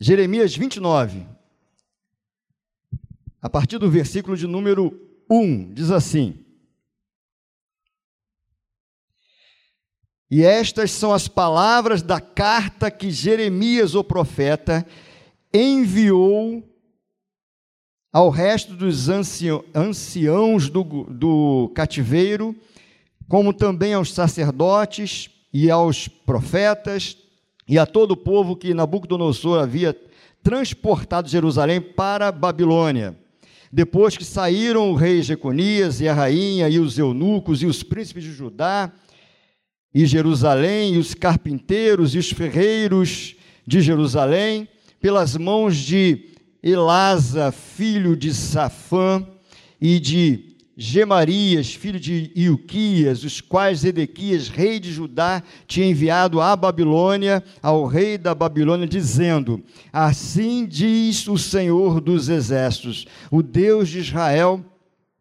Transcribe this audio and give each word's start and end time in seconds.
Jeremias 0.00 0.56
29, 0.56 1.26
a 3.40 3.48
partir 3.48 3.78
do 3.78 3.90
versículo 3.90 4.36
de 4.36 4.46
número 4.46 5.00
1, 5.30 5.72
diz 5.72 5.90
assim: 5.90 6.44
E 10.30 10.42
estas 10.42 10.90
são 10.90 11.12
as 11.12 11.28
palavras 11.28 12.02
da 12.02 12.20
carta 12.20 12.90
que 12.90 13.10
Jeremias, 13.10 13.94
o 13.94 14.02
profeta, 14.02 14.84
enviou 15.52 16.62
ao 18.12 18.30
resto 18.30 18.74
dos 18.74 19.08
anciãos 19.08 20.68
do, 20.68 20.82
do 21.04 21.72
cativeiro, 21.74 22.54
como 23.28 23.52
também 23.52 23.94
aos 23.94 24.12
sacerdotes 24.12 25.30
e 25.52 25.70
aos 25.70 26.08
profetas 26.08 27.16
e 27.66 27.78
a 27.78 27.86
todo 27.86 28.12
o 28.12 28.16
povo 28.16 28.56
que 28.56 28.74
Nabucodonosor 28.74 29.62
havia 29.62 29.96
transportado 30.42 31.28
Jerusalém 31.28 31.80
para 31.80 32.30
Babilônia. 32.30 33.16
Depois 33.72 34.16
que 34.16 34.24
saíram 34.24 34.90
o 34.90 34.94
rei 34.94 35.22
Jeconias 35.22 36.00
e 36.00 36.08
a 36.08 36.14
rainha 36.14 36.68
e 36.68 36.78
os 36.78 36.98
eunucos 36.98 37.62
e 37.62 37.66
os 37.66 37.82
príncipes 37.82 38.22
de 38.22 38.32
Judá 38.32 38.92
e 39.92 40.06
Jerusalém 40.06 40.94
e 40.94 40.98
os 40.98 41.14
carpinteiros 41.14 42.14
e 42.14 42.18
os 42.18 42.30
ferreiros 42.30 43.34
de 43.66 43.80
Jerusalém, 43.80 44.68
pelas 45.00 45.36
mãos 45.36 45.76
de 45.76 46.30
Elasa, 46.62 47.52
filho 47.52 48.16
de 48.16 48.32
Safã, 48.32 49.26
e 49.80 50.00
de 50.00 50.53
Gemarias, 50.76 51.72
filho 51.72 52.00
de 52.00 52.32
Ilquias, 52.34 53.22
os 53.22 53.40
quais 53.40 53.80
Zedequias, 53.80 54.48
rei 54.48 54.80
de 54.80 54.92
Judá, 54.92 55.42
tinha 55.68 55.86
enviado 55.86 56.40
à 56.40 56.56
Babilônia, 56.56 57.44
ao 57.62 57.86
rei 57.86 58.18
da 58.18 58.34
Babilônia, 58.34 58.86
dizendo: 58.86 59.62
Assim 59.92 60.66
diz 60.66 61.28
o 61.28 61.38
Senhor 61.38 62.00
dos 62.00 62.28
exércitos, 62.28 63.06
o 63.30 63.40
Deus 63.40 63.88
de 63.88 64.00
Israel, 64.00 64.64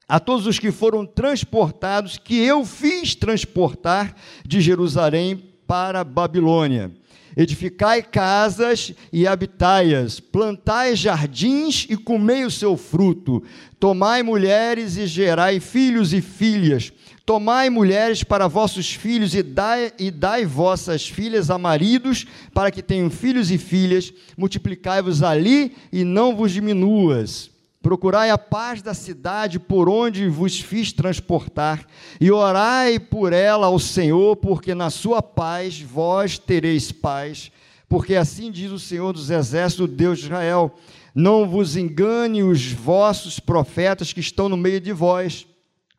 a 0.07 0.19
todos 0.19 0.47
os 0.47 0.57
que 0.57 0.71
foram 0.71 1.05
transportados, 1.05 2.17
que 2.17 2.35
eu 2.35 2.65
fiz 2.65 3.13
transportar 3.13 4.15
de 4.43 4.59
Jerusalém 4.59 5.37
para 5.67 5.99
a 5.99 6.03
Babilônia 6.03 6.91
Edificai 7.35 8.03
casas 8.03 8.93
e 9.11 9.25
habitai-as, 9.25 10.19
plantai 10.19 10.95
jardins 10.95 11.87
e 11.89 11.97
comei 11.97 12.45
o 12.45 12.51
seu 12.51 12.77
fruto, 12.77 13.43
tomai 13.79 14.21
mulheres 14.21 14.97
e 14.97 15.07
gerai 15.07 15.59
filhos 15.59 16.13
e 16.13 16.21
filhas, 16.21 16.93
tomai 17.25 17.69
mulheres 17.69 18.23
para 18.23 18.47
vossos 18.47 18.93
filhos 18.93 19.33
e 19.33 19.41
dai, 19.41 19.91
e 19.97 20.11
dai 20.11 20.45
vossas 20.45 21.07
filhas 21.07 21.49
a 21.49 21.57
maridos, 21.57 22.25
para 22.53 22.69
que 22.69 22.83
tenham 22.83 23.09
filhos 23.09 23.49
e 23.49 23.57
filhas, 23.57 24.13
multiplicai-vos 24.37 25.23
ali 25.23 25.75
e 25.91 26.03
não 26.03 26.35
vos 26.35 26.51
diminuas 26.51 27.52
Procurai 27.83 28.29
a 28.29 28.37
paz 28.37 28.81
da 28.81 28.93
cidade 28.93 29.59
por 29.59 29.89
onde 29.89 30.29
vos 30.29 30.57
fiz 30.57 30.93
transportar, 30.93 31.85
e 32.17 32.31
orai 32.31 32.97
por 32.97 33.33
ela 33.33 33.67
ao 33.67 33.77
Senhor, 33.77 34.37
porque 34.37 34.73
na 34.73 34.89
sua 34.89 35.21
paz 35.21 35.81
vós 35.81 36.37
tereis 36.37 36.93
paz. 36.93 37.51
Porque 37.89 38.15
assim 38.15 38.49
diz 38.49 38.71
o 38.71 38.79
Senhor 38.79 39.11
dos 39.11 39.29
Exércitos, 39.29 39.89
Deus 39.89 40.19
de 40.19 40.27
Israel: 40.27 40.73
Não 41.13 41.45
vos 41.45 41.75
engane 41.75 42.41
os 42.41 42.71
vossos 42.71 43.37
profetas 43.37 44.13
que 44.13 44.21
estão 44.21 44.47
no 44.47 44.55
meio 44.55 44.79
de 44.79 44.93
vós, 44.93 45.45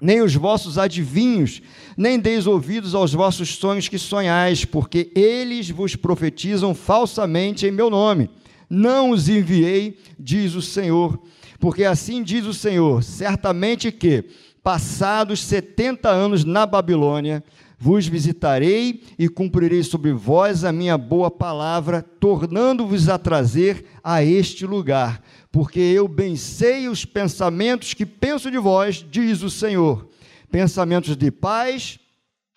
nem 0.01 0.23
os 0.23 0.35
vossos 0.35 0.79
adivinhos, 0.79 1.61
nem 1.99 2.19
deis 2.19 2.47
ouvidos 2.47 2.95
aos 2.95 3.13
vossos 3.13 3.57
sonhos 3.57 3.89
que 3.89 3.99
sonhais, 3.99 4.65
porque 4.65 5.13
eles 5.15 5.69
vos 5.69 5.95
profetizam 5.95 6.75
falsamente 6.75 7.67
em 7.67 7.71
meu 7.71 7.91
nome. 7.91 8.31
Não 8.71 9.11
os 9.11 9.29
enviei, 9.29 9.99
diz 10.19 10.55
o 10.55 10.63
Senhor 10.63 11.23
porque 11.65 11.85
assim 11.85 12.23
diz 12.23 12.45
o 12.45 12.53
Senhor: 12.53 13.03
certamente 13.03 13.91
que, 13.91 14.27
passados 14.63 15.41
setenta 15.41 16.11
anos 16.11 16.45
na 16.45 16.67
Babilônia, 16.67 17.43
vos 17.79 18.07
visitarei 18.07 19.03
e 19.19 19.31
cumprirei 19.31 19.83
sobre 19.83 20.13
vós 20.13 20.63
a 20.63 20.71
minha 20.71 20.99
boa 20.99 21.31
palavra, 21.31 22.03
tornando-vos 22.03 23.09
a 23.09 23.17
trazer 23.17 23.87
a 24.05 24.23
este 24.23 24.67
lugar, 24.67 25.23
porque 25.51 25.81
eu 25.81 26.07
bem 26.07 26.37
sei 26.37 26.87
os 26.87 27.07
pensamentos 27.07 27.95
que 27.95 28.05
penso 28.05 28.51
de 28.51 28.59
vós, 28.59 29.03
diz 29.11 29.41
o 29.41 29.49
Senhor, 29.49 30.07
pensamentos 30.51 31.17
de 31.17 31.31
paz 31.31 31.99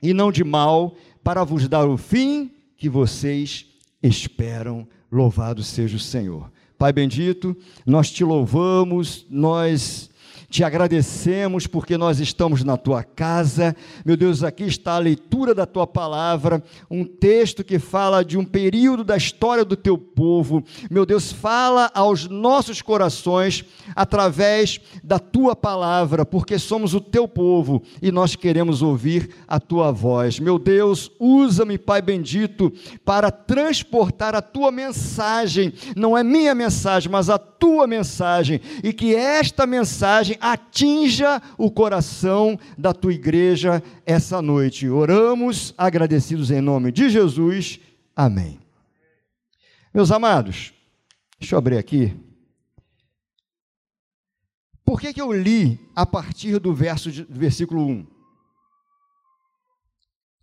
e 0.04 0.14
não 0.14 0.34
de 0.34 0.44
mal, 0.44 0.98
para 1.24 1.46
vos 1.46 1.66
dar 1.70 1.88
o 1.88 1.96
fim 1.96 2.52
que 2.76 2.90
vocês 2.90 3.68
esperam. 4.04 4.86
Louvado 5.10 5.64
seja 5.64 5.96
o 5.96 6.00
Senhor. 6.00 6.52
Pai 6.78 6.94
bendito, 6.94 7.58
nós 7.86 8.12
te 8.12 8.24
louvamos, 8.24 9.26
nós 9.30 10.10
te 10.50 10.64
agradecemos 10.64 11.68
porque 11.68 11.98
nós 11.98 12.20
estamos 12.20 12.64
na 12.64 12.78
tua 12.78 13.04
casa. 13.04 13.76
Meu 14.06 14.16
Deus, 14.16 14.44
aqui 14.44 14.64
está 14.64 14.94
a 14.94 15.00
leitura 15.00 15.54
da 15.54 15.66
tua 15.66 15.86
palavra, 15.86 16.64
um 16.90 17.04
texto 17.04 17.64
que 17.64 17.78
fala 17.78 18.24
de 18.24 18.38
um 18.38 18.46
período 18.46 19.04
da 19.04 19.18
história 19.18 19.66
do 19.66 19.76
teu 19.76 19.98
povo. 19.98 20.64
Meu 20.90 21.06
Deus, 21.06 21.32
fala 21.32 21.92
aos 21.94 22.28
nossos 22.30 22.82
corações 22.82 23.66
através 23.96 24.80
da 25.04 25.20
tua 25.20 25.56
palavra, 25.56 26.26
porque 26.26 26.58
somos 26.58 26.94
o 26.94 27.02
teu 27.02 27.28
povo 27.28 27.84
e 28.02 28.12
nós 28.12 28.36
queremos 28.36 28.82
ouvir 28.82 29.30
a 29.48 29.60
tua 29.60 29.92
voz. 29.92 30.40
Meu 30.40 30.58
Deus, 30.58 31.12
usa-me, 31.20 31.78
Pai 31.78 32.02
bendito, 32.02 32.72
para 33.04 33.30
transportar 33.32 34.34
a 34.34 34.42
tua 34.42 34.72
mensagem. 34.72 35.74
Não 35.96 36.18
é 36.18 36.24
minha 36.24 36.56
mensagem, 36.56 37.12
mas 37.12 37.30
a 37.30 37.38
tua 37.38 37.86
mensagem 37.86 38.62
e 38.84 38.94
que 38.94 39.16
esta 39.16 39.66
mensagem 39.66 40.37
atinja 40.40 41.42
o 41.58 41.72
coração 41.72 42.60
da 42.78 42.94
tua 42.94 43.14
igreja 43.14 43.84
essa 44.06 44.42
noite. 44.42 44.88
Oramos 44.88 45.74
agradecidos 45.78 46.52
em 46.52 46.62
nome 46.62 46.92
de 46.92 47.10
Jesus. 47.10 47.80
Amém. 48.16 48.60
Meus 49.94 50.12
amados, 50.12 50.74
deixa 51.40 51.56
eu 51.56 51.60
abrir 51.60 51.78
aqui. 51.78 52.16
Por 54.86 55.02
que, 55.02 55.14
que 55.14 55.22
eu 55.22 55.34
li 55.34 55.80
a 55.94 56.06
partir 56.06 56.60
do, 56.60 56.74
verso 56.74 57.12
de, 57.12 57.26
do 57.26 57.40
versículo 57.40 57.86
1? 57.86 58.08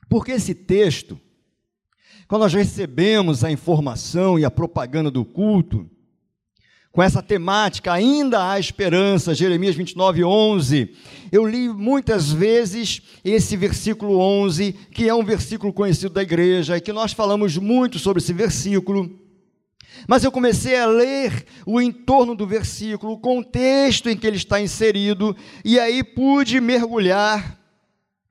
Porque 0.09 0.33
esse 0.33 0.55
texto, 0.55 1.19
quando 2.29 2.43
nós 2.43 2.53
recebemos 2.53 3.43
a 3.43 3.51
informação 3.51 4.39
e 4.39 4.45
a 4.45 4.51
propaganda 4.51 5.11
do 5.11 5.25
culto, 5.25 5.91
com 6.95 7.03
essa 7.03 7.21
temática, 7.21 7.93
ainda 7.93 8.53
há 8.53 8.61
esperança, 8.61 9.35
Jeremias 9.35 9.75
29, 9.75 10.23
11. 10.23 10.95
Eu 11.33 11.45
li 11.45 11.69
muitas 11.69 12.31
vezes 12.31 13.03
esse 13.25 13.57
versículo 13.57 14.17
11, 14.17 14.73
que 14.93 15.09
é 15.09 15.13
um 15.13 15.25
versículo 15.25 15.73
conhecido 15.73 16.15
da 16.15 16.23
igreja, 16.23 16.77
e 16.77 16.81
que 16.81 16.93
nós 16.93 17.13
falamos 17.13 17.59
muito 17.59 17.99
sobre 17.99 18.23
esse 18.23 18.33
versículo. 18.33 19.11
Mas 20.07 20.23
eu 20.23 20.31
comecei 20.31 20.79
a 20.79 20.87
ler 20.87 21.45
o 21.67 21.81
entorno 21.81 22.33
do 22.33 22.47
versículo, 22.47 23.15
o 23.15 23.19
contexto 23.19 24.09
em 24.09 24.17
que 24.17 24.25
ele 24.25 24.37
está 24.37 24.61
inserido, 24.61 25.37
e 25.65 25.81
aí 25.81 26.05
pude 26.05 26.61
mergulhar 26.61 27.59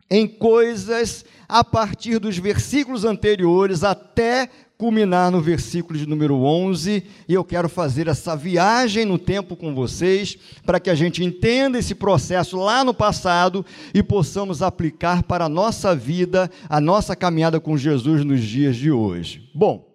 em 0.09 0.25
coisas 0.25 1.25
a 1.49 1.65
partir 1.65 2.17
dos 2.17 2.37
versículos 2.37 3.03
anteriores 3.03 3.83
até 3.83 4.49
culminar 4.83 5.31
no 5.31 5.39
versículo 5.39 5.97
de 5.97 6.05
número 6.05 6.35
11, 6.35 7.05
e 7.25 7.33
eu 7.33 7.41
quero 7.45 7.69
fazer 7.69 8.09
essa 8.09 8.35
viagem 8.35 9.05
no 9.05 9.17
tempo 9.17 9.55
com 9.55 9.73
vocês, 9.73 10.37
para 10.65 10.77
que 10.77 10.89
a 10.89 10.93
gente 10.93 11.23
entenda 11.23 11.79
esse 11.79 11.95
processo 11.95 12.57
lá 12.57 12.83
no 12.83 12.93
passado 12.93 13.65
e 13.93 14.03
possamos 14.03 14.61
aplicar 14.61 15.23
para 15.23 15.45
a 15.45 15.49
nossa 15.49 15.95
vida, 15.95 16.51
a 16.67 16.81
nossa 16.81 17.15
caminhada 17.15 17.61
com 17.61 17.77
Jesus 17.77 18.25
nos 18.25 18.41
dias 18.41 18.75
de 18.75 18.91
hoje. 18.91 19.49
Bom, 19.55 19.87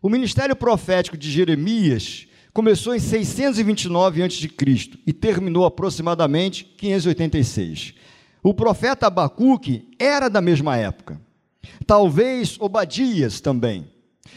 o 0.00 0.08
ministério 0.08 0.54
profético 0.54 1.18
de 1.18 1.28
Jeremias 1.28 2.28
começou 2.52 2.94
em 2.94 3.00
629 3.00 4.22
a.C. 4.22 4.48
e 5.04 5.12
terminou 5.12 5.64
aproximadamente 5.64 6.62
586. 6.78 7.94
O 8.40 8.54
profeta 8.54 9.08
Abacuque 9.08 9.88
era 9.98 10.30
da 10.30 10.40
mesma 10.40 10.76
época 10.76 11.20
talvez 11.86 12.56
Obadias 12.60 13.40
também. 13.40 13.88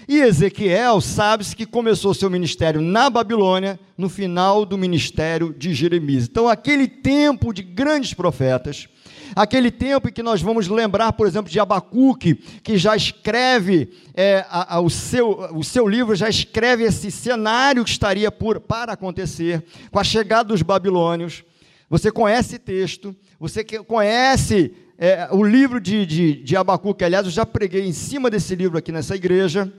E 0.07 0.19
Ezequiel 0.19 0.99
sabe-se 0.99 1.55
que 1.55 1.65
começou 1.65 2.13
seu 2.13 2.29
ministério 2.29 2.81
na 2.81 3.09
Babilônia, 3.09 3.79
no 3.97 4.09
final 4.09 4.65
do 4.65 4.77
ministério 4.77 5.53
de 5.57 5.73
Jeremias. 5.73 6.25
Então, 6.25 6.47
aquele 6.49 6.87
tempo 6.87 7.53
de 7.53 7.61
grandes 7.61 8.13
profetas, 8.13 8.89
aquele 9.35 9.71
tempo 9.71 10.09
em 10.09 10.11
que 10.11 10.21
nós 10.21 10.41
vamos 10.41 10.67
lembrar, 10.67 11.13
por 11.13 11.25
exemplo, 11.25 11.51
de 11.51 11.59
Abacuque, 11.59 12.35
que 12.35 12.77
já 12.77 12.95
escreve 12.95 13.93
é, 14.13 14.45
a, 14.49 14.75
a, 14.75 14.79
o, 14.81 14.89
seu, 14.89 15.47
o 15.55 15.63
seu 15.63 15.87
livro, 15.87 16.15
já 16.15 16.27
escreve 16.27 16.83
esse 16.83 17.09
cenário 17.09 17.83
que 17.83 17.89
estaria 17.89 18.31
por, 18.31 18.59
para 18.59 18.93
acontecer 18.93 19.63
com 19.89 19.99
a 19.99 20.03
chegada 20.03 20.49
dos 20.49 20.61
babilônios. 20.61 21.43
Você 21.89 22.11
conhece 22.11 22.59
texto, 22.59 23.15
você 23.39 23.63
conhece 23.63 24.73
é, 24.97 25.27
o 25.31 25.43
livro 25.43 25.81
de, 25.81 26.05
de, 26.05 26.43
de 26.43 26.55
Abacuque, 26.55 27.03
aliás, 27.03 27.25
eu 27.25 27.31
já 27.31 27.45
preguei 27.45 27.85
em 27.85 27.93
cima 27.93 28.29
desse 28.29 28.55
livro 28.55 28.77
aqui 28.77 28.91
nessa 28.91 29.15
igreja. 29.15 29.71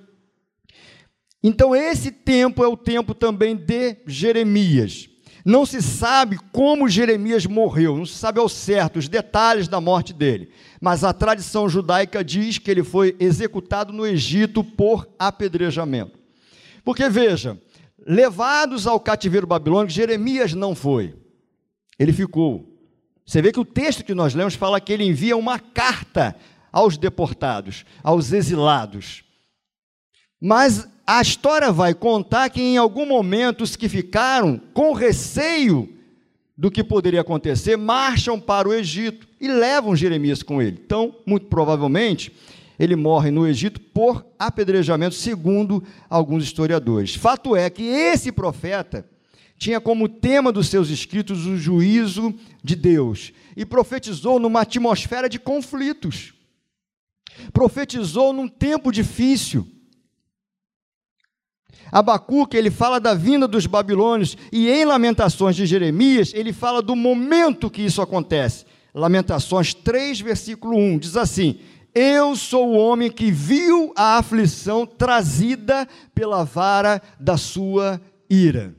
Então, 1.42 1.74
esse 1.74 2.10
tempo 2.10 2.64
é 2.64 2.68
o 2.68 2.76
tempo 2.76 3.14
também 3.14 3.54
de 3.54 3.96
Jeremias. 4.06 5.08
Não 5.44 5.66
se 5.66 5.82
sabe 5.82 6.38
como 6.52 6.88
Jeremias 6.88 7.44
morreu, 7.44 7.98
não 7.98 8.06
se 8.06 8.14
sabe 8.14 8.40
ao 8.40 8.48
certo 8.48 8.98
os 8.98 9.08
detalhes 9.08 9.68
da 9.68 9.78
morte 9.78 10.14
dele, 10.14 10.48
mas 10.80 11.04
a 11.04 11.12
tradição 11.12 11.68
judaica 11.68 12.24
diz 12.24 12.56
que 12.56 12.70
ele 12.70 12.82
foi 12.82 13.14
executado 13.20 13.92
no 13.92 14.06
Egito 14.06 14.64
por 14.64 15.06
apedrejamento. 15.18 16.18
Porque 16.82 17.10
veja, 17.10 17.60
levados 18.06 18.86
ao 18.86 18.98
cativeiro 18.98 19.46
babilônico, 19.46 19.92
Jeremias 19.92 20.54
não 20.54 20.74
foi, 20.74 21.14
ele 21.98 22.12
ficou. 22.12 22.73
Você 23.24 23.40
vê 23.40 23.50
que 23.50 23.60
o 23.60 23.64
texto 23.64 24.04
que 24.04 24.14
nós 24.14 24.34
lemos 24.34 24.54
fala 24.54 24.80
que 24.80 24.92
ele 24.92 25.04
envia 25.04 25.36
uma 25.36 25.58
carta 25.58 26.36
aos 26.70 26.98
deportados, 26.98 27.84
aos 28.02 28.32
exilados. 28.32 29.24
Mas 30.40 30.86
a 31.06 31.22
história 31.22 31.72
vai 31.72 31.94
contar 31.94 32.50
que 32.50 32.60
em 32.60 32.76
algum 32.76 33.06
momento 33.06 33.62
os 33.62 33.76
que 33.76 33.88
ficaram 33.88 34.60
com 34.74 34.92
receio 34.92 35.88
do 36.56 36.70
que 36.70 36.84
poderia 36.84 37.22
acontecer 37.22 37.76
marcham 37.76 38.38
para 38.38 38.68
o 38.68 38.74
Egito 38.74 39.26
e 39.40 39.48
levam 39.48 39.96
Jeremias 39.96 40.42
com 40.42 40.60
ele. 40.60 40.80
Então, 40.84 41.16
muito 41.26 41.46
provavelmente, 41.46 42.32
ele 42.78 42.94
morre 42.94 43.30
no 43.30 43.46
Egito 43.46 43.80
por 43.80 44.24
apedrejamento, 44.38 45.14
segundo 45.14 45.82
alguns 46.08 46.44
historiadores. 46.44 47.14
Fato 47.14 47.56
é 47.56 47.70
que 47.70 47.84
esse 47.84 48.30
profeta 48.30 49.06
tinha 49.56 49.80
como 49.80 50.08
tema 50.08 50.52
dos 50.52 50.68
seus 50.68 50.88
escritos 50.90 51.46
o 51.46 51.56
juízo 51.56 52.34
de 52.62 52.74
Deus 52.76 53.32
e 53.56 53.64
profetizou 53.64 54.38
numa 54.38 54.62
atmosfera 54.62 55.28
de 55.28 55.38
conflitos. 55.38 56.34
Profetizou 57.52 58.32
num 58.32 58.48
tempo 58.48 58.92
difícil 58.92 59.74
Abacuque, 61.94 62.56
ele 62.56 62.72
fala 62.72 62.98
da 62.98 63.14
vinda 63.14 63.46
dos 63.46 63.66
babilônios, 63.66 64.36
e 64.50 64.68
em 64.68 64.84
Lamentações 64.84 65.54
de 65.54 65.64
Jeremias, 65.64 66.32
ele 66.34 66.52
fala 66.52 66.82
do 66.82 66.96
momento 66.96 67.70
que 67.70 67.82
isso 67.82 68.02
acontece. 68.02 68.64
Lamentações 68.92 69.74
3, 69.74 70.20
versículo 70.20 70.76
1, 70.76 70.98
diz 70.98 71.16
assim: 71.16 71.60
Eu 71.94 72.34
sou 72.34 72.70
o 72.70 72.76
homem 72.76 73.10
que 73.10 73.30
viu 73.30 73.92
a 73.96 74.18
aflição 74.18 74.84
trazida 74.84 75.88
pela 76.12 76.42
vara 76.42 77.00
da 77.18 77.36
sua 77.36 78.00
ira. 78.28 78.74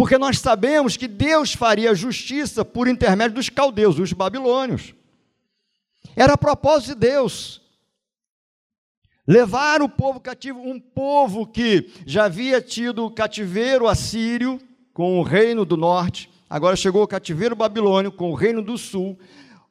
Porque 0.00 0.16
nós 0.16 0.38
sabemos 0.38 0.96
que 0.96 1.06
Deus 1.06 1.52
faria 1.52 1.94
justiça 1.94 2.64
por 2.64 2.88
intermédio 2.88 3.34
dos 3.34 3.50
caldeus, 3.50 3.98
os 3.98 4.14
babilônios. 4.14 4.94
Era 6.16 6.32
a 6.32 6.38
propósito 6.38 6.94
de 6.94 7.00
Deus 7.00 7.60
levar 9.26 9.82
o 9.82 9.90
povo 9.90 10.18
cativo, 10.18 10.58
um 10.58 10.80
povo 10.80 11.46
que 11.46 11.90
já 12.06 12.24
havia 12.24 12.62
tido 12.62 13.04
o 13.04 13.10
cativeiro 13.10 13.86
assírio 13.86 14.58
com 14.94 15.20
o 15.20 15.22
reino 15.22 15.66
do 15.66 15.76
norte, 15.76 16.30
agora 16.48 16.76
chegou 16.76 17.02
o 17.02 17.06
cativeiro 17.06 17.54
babilônio 17.54 18.10
com 18.10 18.30
o 18.30 18.34
reino 18.34 18.62
do 18.62 18.78
sul. 18.78 19.18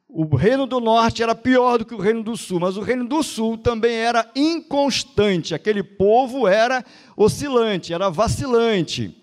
O 0.08 0.36
reino 0.36 0.64
do 0.64 0.78
norte 0.78 1.24
era 1.24 1.34
pior 1.34 1.78
do 1.78 1.84
que 1.84 1.94
o 1.94 2.00
reino 2.00 2.22
do 2.22 2.36
sul, 2.36 2.60
mas 2.60 2.76
o 2.76 2.82
reino 2.82 3.04
do 3.04 3.20
sul 3.24 3.58
também 3.58 3.96
era 3.96 4.30
inconstante, 4.36 5.56
aquele 5.56 5.82
povo 5.82 6.46
era 6.46 6.84
oscilante, 7.16 7.92
era 7.92 8.08
vacilante. 8.08 9.19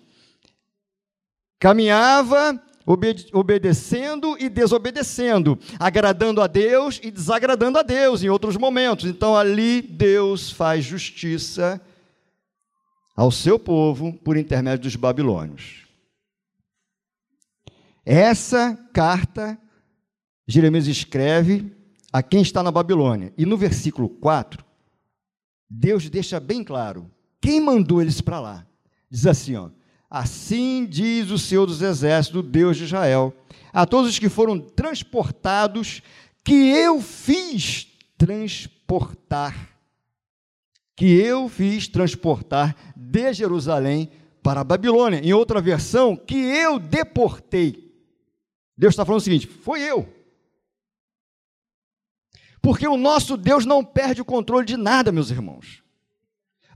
Caminhava 1.58 2.62
obedecendo 3.32 4.36
e 4.38 4.48
desobedecendo, 4.48 5.58
agradando 5.78 6.40
a 6.40 6.46
Deus 6.46 6.98
e 7.02 7.10
desagradando 7.10 7.78
a 7.78 7.82
Deus 7.82 8.22
em 8.22 8.30
outros 8.30 8.56
momentos. 8.56 9.04
Então 9.04 9.36
ali 9.36 9.82
Deus 9.82 10.50
faz 10.50 10.84
justiça 10.84 11.80
ao 13.14 13.30
seu 13.30 13.58
povo 13.58 14.12
por 14.24 14.36
intermédio 14.36 14.84
dos 14.84 14.96
babilônios. 14.96 15.86
Essa 18.06 18.74
carta 18.94 19.58
Jeremias 20.46 20.86
escreve 20.86 21.76
a 22.10 22.22
quem 22.22 22.40
está 22.40 22.62
na 22.62 22.70
Babilônia. 22.70 23.34
E 23.36 23.44
no 23.44 23.58
versículo 23.58 24.08
4, 24.08 24.64
Deus 25.68 26.08
deixa 26.08 26.40
bem 26.40 26.64
claro 26.64 27.10
quem 27.38 27.60
mandou 27.60 28.00
eles 28.00 28.22
para 28.22 28.40
lá. 28.40 28.66
Diz 29.10 29.26
assim, 29.26 29.56
ó: 29.56 29.68
Assim 30.10 30.86
diz 30.86 31.30
o 31.30 31.38
Senhor 31.38 31.66
dos 31.66 31.82
Exércitos, 31.82 32.42
Deus 32.44 32.76
de 32.76 32.84
Israel, 32.84 33.34
a 33.72 33.84
todos 33.84 34.10
os 34.10 34.18
que 34.18 34.28
foram 34.28 34.58
transportados, 34.58 36.02
que 36.42 36.54
eu 36.54 37.00
fiz 37.00 37.86
transportar, 38.16 39.78
que 40.96 41.06
eu 41.06 41.48
fiz 41.48 41.88
transportar 41.88 42.74
de 42.96 43.32
Jerusalém 43.34 44.10
para 44.42 44.62
a 44.62 44.64
Babilônia. 44.64 45.20
Em 45.22 45.32
outra 45.32 45.60
versão, 45.60 46.16
que 46.16 46.36
eu 46.36 46.78
deportei. 46.78 47.94
Deus 48.76 48.92
está 48.92 49.04
falando 49.04 49.20
o 49.20 49.24
seguinte: 49.24 49.46
foi 49.46 49.82
eu. 49.82 50.08
Porque 52.62 52.88
o 52.88 52.96
nosso 52.96 53.36
Deus 53.36 53.66
não 53.66 53.84
perde 53.84 54.20
o 54.22 54.24
controle 54.24 54.64
de 54.64 54.76
nada, 54.76 55.12
meus 55.12 55.30
irmãos. 55.30 55.82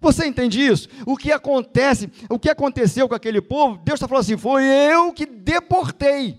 Você 0.03 0.27
entende 0.27 0.61
isso? 0.61 0.89
O 1.07 1.17
que 1.17 1.31
acontece, 1.31 2.11
o 2.29 2.37
que 2.37 2.51
aconteceu 2.51 3.09
com 3.09 3.15
aquele 3.15 3.41
povo, 3.41 3.81
Deus 3.85 3.99
está 3.99 4.09
falando 4.09 4.23
assim: 4.23 4.37
foi 4.37 4.65
eu 4.65 5.13
que 5.13 5.25
deportei. 5.25 6.37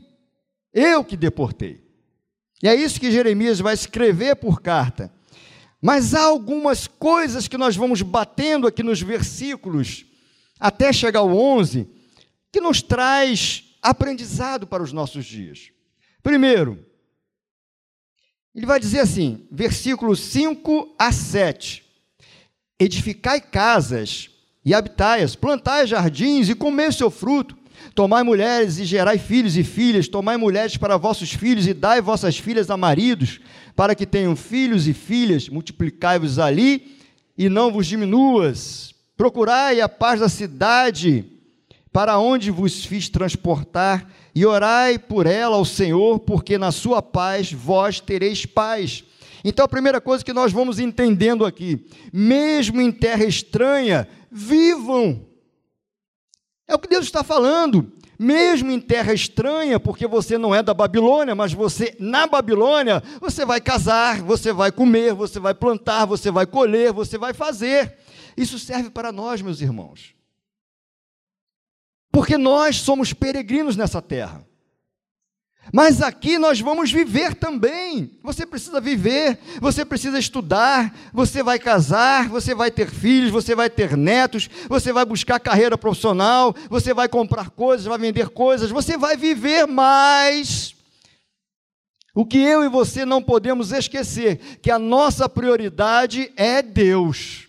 Eu 0.74 1.02
que 1.02 1.16
deportei. 1.16 1.82
E 2.62 2.68
é 2.68 2.76
isso 2.76 3.00
que 3.00 3.10
Jeremias 3.10 3.62
vai 3.62 3.74
escrever 3.74 4.36
por 4.36 4.62
carta. 4.62 5.10
Mas 5.82 6.14
há 6.14 6.24
algumas 6.24 6.88
coisas 6.88 7.48
que 7.48 7.58
nós 7.58 7.76
vamos 7.76 8.02
batendo 8.02 8.68
aqui 8.68 8.84
nos 8.84 9.02
versículos, 9.02 10.06
até 10.60 10.92
chegar 10.92 11.22
ao 11.22 11.34
11, 11.34 11.88
que 12.52 12.60
nos 12.60 12.82
traz 12.82 13.64
aprendizado 13.82 14.68
para 14.68 14.84
os 14.84 14.92
nossos 14.92 15.26
dias. 15.26 15.72
Primeiro, 16.22 16.86
ele 18.54 18.66
vai 18.66 18.80
dizer 18.80 19.00
assim, 19.00 19.48
versículos 19.50 20.20
5 20.20 20.96
a 21.00 21.14
7 21.14 21.84
edificai 22.80 23.40
casas 23.40 24.30
e 24.66 24.74
habitai-as, 24.74 25.36
plantai 25.36 25.86
jardins 25.88 26.50
e 26.50 26.56
comei 26.56 26.88
o 26.88 26.94
seu 26.94 27.12
fruto. 27.12 27.58
Tomai 27.96 28.24
mulheres 28.24 28.80
e 28.80 28.86
gerai 28.86 29.18
filhos 29.18 29.58
e 29.58 29.64
filhas, 29.64 30.08
tomai 30.08 30.38
mulheres 30.38 30.78
para 30.78 30.98
vossos 30.98 31.34
filhos 31.34 31.68
e 31.68 31.74
dai 31.74 32.02
vossas 32.02 32.38
filhas 32.38 32.70
a 32.70 32.78
maridos, 32.78 33.40
para 33.76 33.94
que 33.94 34.06
tenham 34.06 34.36
filhos 34.36 34.88
e 34.88 34.94
filhas, 34.94 35.50
multiplicai-vos 35.50 36.40
ali 36.40 36.98
e 37.38 37.50
não 37.50 37.72
vos 37.72 37.86
diminuas. 37.86 38.94
Procurai 39.18 39.82
a 39.82 39.90
paz 39.90 40.20
da 40.20 40.30
cidade, 40.30 41.26
para 41.92 42.18
onde 42.18 42.50
vos 42.50 42.86
fiz 42.86 43.10
transportar, 43.10 44.10
e 44.34 44.46
orai 44.46 44.98
por 44.98 45.28
ela 45.28 45.58
ao 45.58 45.66
Senhor, 45.66 46.20
porque 46.20 46.58
na 46.58 46.72
sua 46.72 47.02
paz 47.02 47.52
vós 47.52 48.00
tereis 48.00 48.46
paz. 48.46 49.04
Então, 49.44 49.66
a 49.66 49.70
primeira 49.70 50.00
coisa 50.00 50.24
que 50.24 50.32
nós 50.32 50.54
vamos 50.54 50.80
entendendo 50.80 51.46
aqui, 51.46 51.86
mesmo 52.12 52.80
em 52.80 52.92
terra 52.92 53.26
estranha, 53.26 54.08
vivam. 54.32 55.28
É 56.68 56.74
o 56.74 56.80
que 56.80 56.88
Deus 56.88 57.06
está 57.06 57.24
falando. 57.24 57.92
Mesmo 58.18 58.72
em 58.72 58.80
terra 58.80 59.12
estranha, 59.12 59.80
porque 59.80 60.08
você 60.08 60.38
não 60.38 60.56
é 60.56 60.64
da 60.64 60.74
Babilônia, 60.74 61.36
mas 61.36 61.52
você, 61.52 61.96
na 62.00 62.26
Babilônia, 62.26 63.04
você 63.20 63.44
vai 63.44 63.60
casar, 63.60 64.22
você 64.22 64.54
vai 64.54 64.72
comer, 64.72 65.14
você 65.14 65.40
vai 65.40 65.54
plantar, 65.54 66.06
você 66.06 66.32
vai 66.32 66.46
colher, 66.46 66.94
você 66.94 67.18
vai 67.18 67.34
fazer. 67.34 67.98
Isso 68.38 68.58
serve 68.58 68.90
para 68.90 69.12
nós, 69.12 69.42
meus 69.42 69.60
irmãos. 69.60 70.16
Porque 72.12 72.38
nós 72.38 72.78
somos 72.78 73.12
peregrinos 73.12 73.76
nessa 73.76 74.02
terra. 74.02 74.46
Mas 75.72 76.02
aqui 76.02 76.38
nós 76.38 76.60
vamos 76.60 76.92
viver 76.92 77.34
também. 77.36 78.12
Você 78.22 78.46
precisa 78.46 78.82
viver, 78.82 79.40
você 79.62 79.86
precisa 79.86 80.20
estudar, 80.20 80.94
você 81.14 81.42
vai 81.42 81.58
casar, 81.58 82.28
você 82.28 82.54
vai 82.54 82.70
ter 82.70 82.90
filhos, 82.90 83.32
você 83.32 83.56
vai 83.56 83.70
ter 83.70 83.96
netos, 83.96 84.50
você 84.68 84.92
vai 84.92 85.06
buscar 85.06 85.40
carreira 85.40 85.78
profissional, 85.78 86.54
você 86.70 86.94
vai 86.94 87.08
comprar 87.08 87.50
coisas, 87.50 87.86
vai 87.86 87.98
vender 87.98 88.30
coisas, 88.30 88.70
você 88.70 88.98
vai 88.98 89.16
viver 89.16 89.66
mais. 89.66 90.76
O 92.14 92.26
que 92.26 92.38
eu 92.38 92.64
e 92.64 92.70
você 92.70 93.06
não 93.06 93.24
podemos 93.24 93.72
esquecer, 93.72 94.38
que 94.62 94.70
a 94.70 94.78
nossa 94.78 95.28
prioridade 95.28 96.32
é 96.36 96.62
Deus. 96.62 97.48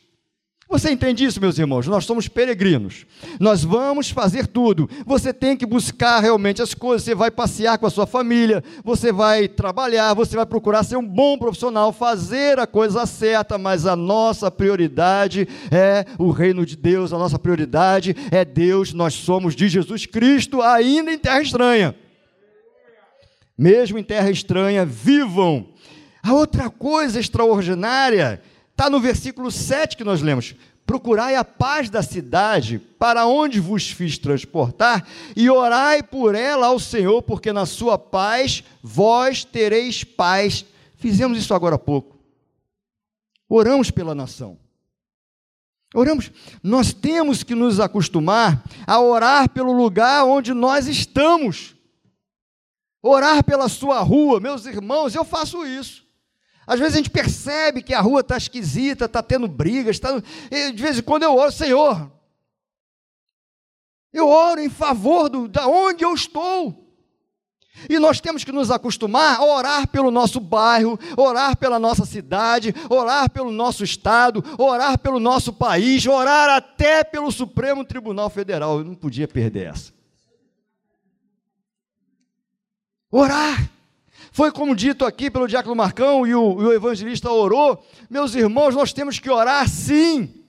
Você 0.68 0.90
entende 0.90 1.24
isso, 1.24 1.40
meus 1.40 1.58
irmãos? 1.58 1.86
Nós 1.86 2.04
somos 2.04 2.26
peregrinos. 2.26 3.04
Nós 3.38 3.62
vamos 3.62 4.10
fazer 4.10 4.46
tudo. 4.46 4.88
Você 5.04 5.32
tem 5.32 5.56
que 5.56 5.66
buscar 5.66 6.20
realmente 6.20 6.62
as 6.62 6.72
coisas. 6.72 7.04
Você 7.04 7.14
vai 7.14 7.30
passear 7.30 7.78
com 7.78 7.86
a 7.86 7.90
sua 7.90 8.06
família, 8.06 8.64
você 8.82 9.12
vai 9.12 9.46
trabalhar, 9.46 10.14
você 10.14 10.34
vai 10.34 10.46
procurar 10.46 10.82
ser 10.82 10.96
um 10.96 11.06
bom 11.06 11.36
profissional, 11.36 11.92
fazer 11.92 12.58
a 12.58 12.66
coisa 12.66 13.04
certa, 13.04 13.58
mas 13.58 13.86
a 13.86 13.94
nossa 13.94 14.50
prioridade 14.50 15.46
é 15.70 16.06
o 16.18 16.30
reino 16.30 16.64
de 16.64 16.76
Deus, 16.76 17.12
a 17.12 17.18
nossa 17.18 17.38
prioridade 17.38 18.16
é 18.30 18.44
Deus. 18.44 18.92
Nós 18.94 19.14
somos 19.14 19.54
de 19.54 19.68
Jesus 19.68 20.06
Cristo, 20.06 20.62
ainda 20.62 21.12
em 21.12 21.18
terra 21.18 21.42
estranha. 21.42 21.94
Mesmo 23.56 23.98
em 23.98 24.02
terra 24.02 24.30
estranha, 24.30 24.84
vivam. 24.84 25.68
A 26.22 26.32
outra 26.32 26.70
coisa 26.70 27.20
extraordinária 27.20 28.40
Está 28.74 28.90
no 28.90 28.98
versículo 28.98 29.52
7 29.52 29.96
que 29.96 30.02
nós 30.02 30.20
lemos. 30.20 30.56
Procurai 30.84 31.36
a 31.36 31.44
paz 31.44 31.88
da 31.88 32.02
cidade, 32.02 32.78
para 32.98 33.24
onde 33.24 33.60
vos 33.60 33.88
fiz 33.88 34.18
transportar, 34.18 35.06
e 35.36 35.48
orai 35.48 36.02
por 36.02 36.34
ela 36.34 36.66
ao 36.66 36.80
Senhor, 36.80 37.22
porque 37.22 37.52
na 37.52 37.66
sua 37.66 37.96
paz 37.96 38.64
vós 38.82 39.44
tereis 39.44 40.02
paz. 40.02 40.64
Fizemos 40.96 41.38
isso 41.38 41.54
agora 41.54 41.76
há 41.76 41.78
pouco. 41.78 42.18
Oramos 43.48 43.92
pela 43.92 44.12
nação. 44.12 44.58
Oramos. 45.94 46.32
Nós 46.60 46.92
temos 46.92 47.44
que 47.44 47.54
nos 47.54 47.78
acostumar 47.78 48.64
a 48.84 49.00
orar 49.00 49.48
pelo 49.48 49.72
lugar 49.72 50.24
onde 50.24 50.52
nós 50.52 50.88
estamos. 50.88 51.76
Orar 53.00 53.44
pela 53.44 53.68
sua 53.68 54.00
rua, 54.00 54.40
meus 54.40 54.66
irmãos, 54.66 55.14
eu 55.14 55.24
faço 55.24 55.64
isso. 55.64 56.03
Às 56.66 56.78
vezes 56.78 56.94
a 56.94 56.96
gente 56.98 57.10
percebe 57.10 57.82
que 57.82 57.92
a 57.92 58.00
rua 58.00 58.20
está 58.20 58.36
esquisita, 58.36 59.04
está 59.04 59.22
tendo 59.22 59.46
brigas, 59.46 59.98
tá... 59.98 60.10
de 60.18 60.82
vez 60.82 60.98
em 60.98 61.02
quando 61.02 61.24
eu 61.24 61.36
oro, 61.36 61.52
Senhor, 61.52 62.10
eu 64.12 64.28
oro 64.28 64.60
em 64.60 64.70
favor 64.70 65.28
do, 65.28 65.48
da 65.48 65.66
onde 65.66 66.04
eu 66.04 66.14
estou. 66.14 66.84
E 67.90 67.98
nós 67.98 68.20
temos 68.20 68.44
que 68.44 68.52
nos 68.52 68.70
acostumar 68.70 69.38
a 69.38 69.44
orar 69.44 69.88
pelo 69.88 70.10
nosso 70.10 70.38
bairro, 70.38 70.98
orar 71.16 71.56
pela 71.56 71.78
nossa 71.78 72.06
cidade, 72.06 72.72
orar 72.88 73.28
pelo 73.28 73.50
nosso 73.50 73.82
estado, 73.82 74.44
orar 74.56 74.96
pelo 74.98 75.18
nosso 75.18 75.52
país, 75.52 76.06
orar 76.06 76.48
até 76.50 77.02
pelo 77.02 77.32
Supremo 77.32 77.84
Tribunal 77.84 78.30
Federal. 78.30 78.78
Eu 78.78 78.84
não 78.84 78.94
podia 78.94 79.26
perder 79.26 79.70
essa. 79.70 79.92
Orar. 83.10 83.73
Foi 84.34 84.50
como 84.50 84.74
dito 84.74 85.04
aqui 85.04 85.30
pelo 85.30 85.46
Diácono 85.46 85.76
Marcão 85.76 86.26
e 86.26 86.34
o, 86.34 86.60
e 86.60 86.64
o 86.64 86.72
evangelista 86.72 87.30
orou. 87.30 87.80
Meus 88.10 88.34
irmãos, 88.34 88.74
nós 88.74 88.92
temos 88.92 89.20
que 89.20 89.30
orar 89.30 89.68
sim. 89.68 90.44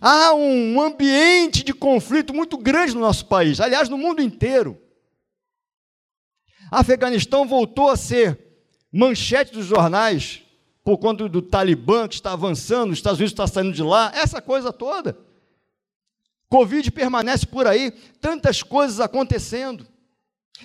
Há 0.00 0.34
um 0.34 0.80
ambiente 0.80 1.62
de 1.62 1.72
conflito 1.72 2.34
muito 2.34 2.58
grande 2.58 2.92
no 2.92 3.00
nosso 3.00 3.26
país, 3.26 3.60
aliás, 3.60 3.88
no 3.88 3.96
mundo 3.96 4.20
inteiro. 4.20 4.76
Afeganistão 6.68 7.46
voltou 7.46 7.90
a 7.90 7.96
ser 7.96 8.36
manchete 8.92 9.52
dos 9.52 9.66
jornais 9.66 10.42
por 10.82 10.98
conta 10.98 11.28
do 11.28 11.40
Talibã 11.40 12.08
que 12.08 12.16
está 12.16 12.32
avançando, 12.32 12.90
os 12.90 12.98
Estados 12.98 13.20
Unidos 13.20 13.32
está 13.32 13.46
saindo 13.46 13.72
de 13.72 13.84
lá, 13.84 14.10
essa 14.16 14.42
coisa 14.42 14.72
toda. 14.72 15.16
Covid 16.48 16.90
permanece 16.90 17.46
por 17.46 17.68
aí, 17.68 17.92
tantas 18.20 18.64
coisas 18.64 18.98
acontecendo. 18.98 19.86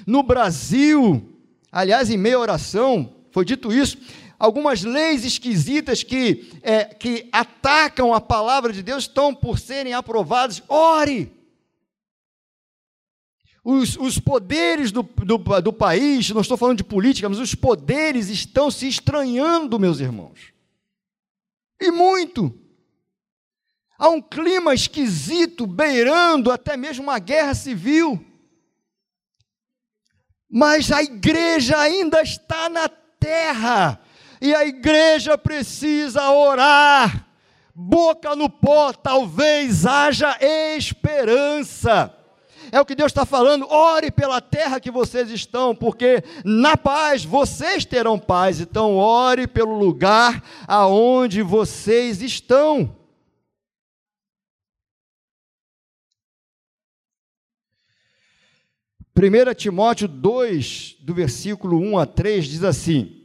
No 0.08 0.24
Brasil, 0.24 1.35
Aliás, 1.76 2.10
em 2.10 2.16
meia 2.16 2.40
oração, 2.40 3.14
foi 3.32 3.44
dito 3.44 3.70
isso, 3.70 3.98
algumas 4.40 4.82
leis 4.82 5.26
esquisitas 5.26 6.04
que, 6.04 6.50
é, 6.62 6.86
que 6.86 7.28
atacam 7.34 8.14
a 8.14 8.22
palavra 8.22 8.72
de 8.72 8.82
Deus 8.82 9.04
estão 9.04 9.36
por 9.36 9.60
serem 9.60 9.94
aprovadas. 9.94 10.64
Ore! 10.70 11.30
Os, 13.62 13.98
os 13.98 14.18
poderes 14.18 14.90
do, 14.90 15.04
do, 15.04 15.38
do 15.38 15.74
país, 15.74 16.30
não 16.30 16.40
estou 16.40 16.56
falando 16.56 16.78
de 16.78 16.84
política, 16.86 17.28
mas 17.28 17.40
os 17.40 17.54
poderes 17.54 18.30
estão 18.30 18.72
se 18.72 18.88
estranhando, 18.88 19.78
meus 19.78 20.00
irmãos. 20.00 20.54
E 21.78 21.92
muito. 21.92 22.58
Há 24.00 24.08
um 24.08 24.22
clima 24.22 24.74
esquisito, 24.74 25.68
beirando 25.68 26.54
até 26.54 26.78
mesmo 26.78 27.04
uma 27.04 27.20
guerra 27.20 27.54
civil. 27.54 28.26
Mas 30.58 30.90
a 30.90 31.04
igreja 31.04 31.78
ainda 31.78 32.22
está 32.22 32.70
na 32.70 32.88
terra, 33.20 34.00
e 34.40 34.56
a 34.56 34.66
igreja 34.66 35.38
precisa 35.38 36.32
orar, 36.32 37.28
boca 37.76 38.38
no 38.38 38.50
pó, 38.50 38.94
talvez 38.94 39.86
haja 39.86 40.38
esperança. 40.40 42.10
É 42.72 42.80
o 42.80 42.86
que 42.86 42.96
Deus 42.96 43.12
está 43.12 43.26
falando. 43.26 43.68
Ore 43.70 44.10
pela 44.10 44.40
terra 44.40 44.80
que 44.80 44.90
vocês 44.90 45.30
estão, 45.30 45.76
porque 45.76 46.24
na 46.46 46.78
paz 46.78 47.26
vocês 47.26 47.84
terão 47.84 48.18
paz. 48.18 48.62
Então, 48.62 48.96
ore 48.96 49.48
pelo 49.48 49.78
lugar 49.78 50.42
aonde 50.66 51.42
vocês 51.42 52.22
estão. 52.22 52.96
1 59.18 59.54
Timóteo 59.54 60.10
2, 60.10 60.98
do 61.00 61.14
versículo 61.14 61.80
1 61.80 61.98
a 61.98 62.06
3, 62.06 62.46
diz 62.48 62.64
assim: 62.66 63.22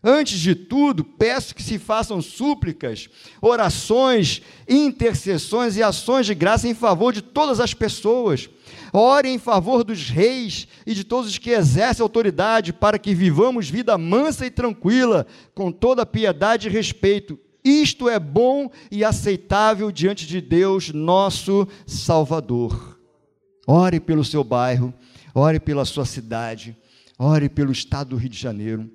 Antes 0.00 0.38
de 0.38 0.54
tudo, 0.54 1.02
peço 1.02 1.52
que 1.52 1.62
se 1.64 1.80
façam 1.80 2.22
súplicas, 2.22 3.08
orações, 3.40 4.40
intercessões 4.68 5.76
e 5.76 5.82
ações 5.82 6.26
de 6.26 6.34
graça 6.34 6.68
em 6.68 6.74
favor 6.74 7.12
de 7.12 7.20
todas 7.20 7.58
as 7.58 7.74
pessoas. 7.74 8.48
Ore 8.92 9.28
em 9.28 9.38
favor 9.38 9.82
dos 9.82 10.08
reis 10.08 10.68
e 10.86 10.94
de 10.94 11.02
todos 11.02 11.28
os 11.28 11.38
que 11.38 11.50
exercem 11.50 12.04
autoridade, 12.04 12.72
para 12.72 12.96
que 12.98 13.12
vivamos 13.12 13.68
vida 13.68 13.98
mansa 13.98 14.46
e 14.46 14.50
tranquila, 14.50 15.26
com 15.56 15.72
toda 15.72 16.06
piedade 16.06 16.68
e 16.68 16.70
respeito. 16.70 17.36
Isto 17.64 18.08
é 18.08 18.18
bom 18.18 18.70
e 18.92 19.04
aceitável 19.04 19.90
diante 19.90 20.24
de 20.24 20.40
Deus, 20.40 20.90
nosso 20.90 21.66
Salvador. 21.84 22.98
Ore 23.66 24.00
pelo 24.00 24.24
seu 24.24 24.42
bairro, 24.42 24.92
ore 25.34 25.60
pela 25.60 25.84
sua 25.84 26.04
cidade, 26.04 26.76
ore 27.18 27.48
pelo 27.48 27.72
estado 27.72 28.10
do 28.10 28.16
Rio 28.16 28.28
de 28.28 28.38
Janeiro, 28.38 28.90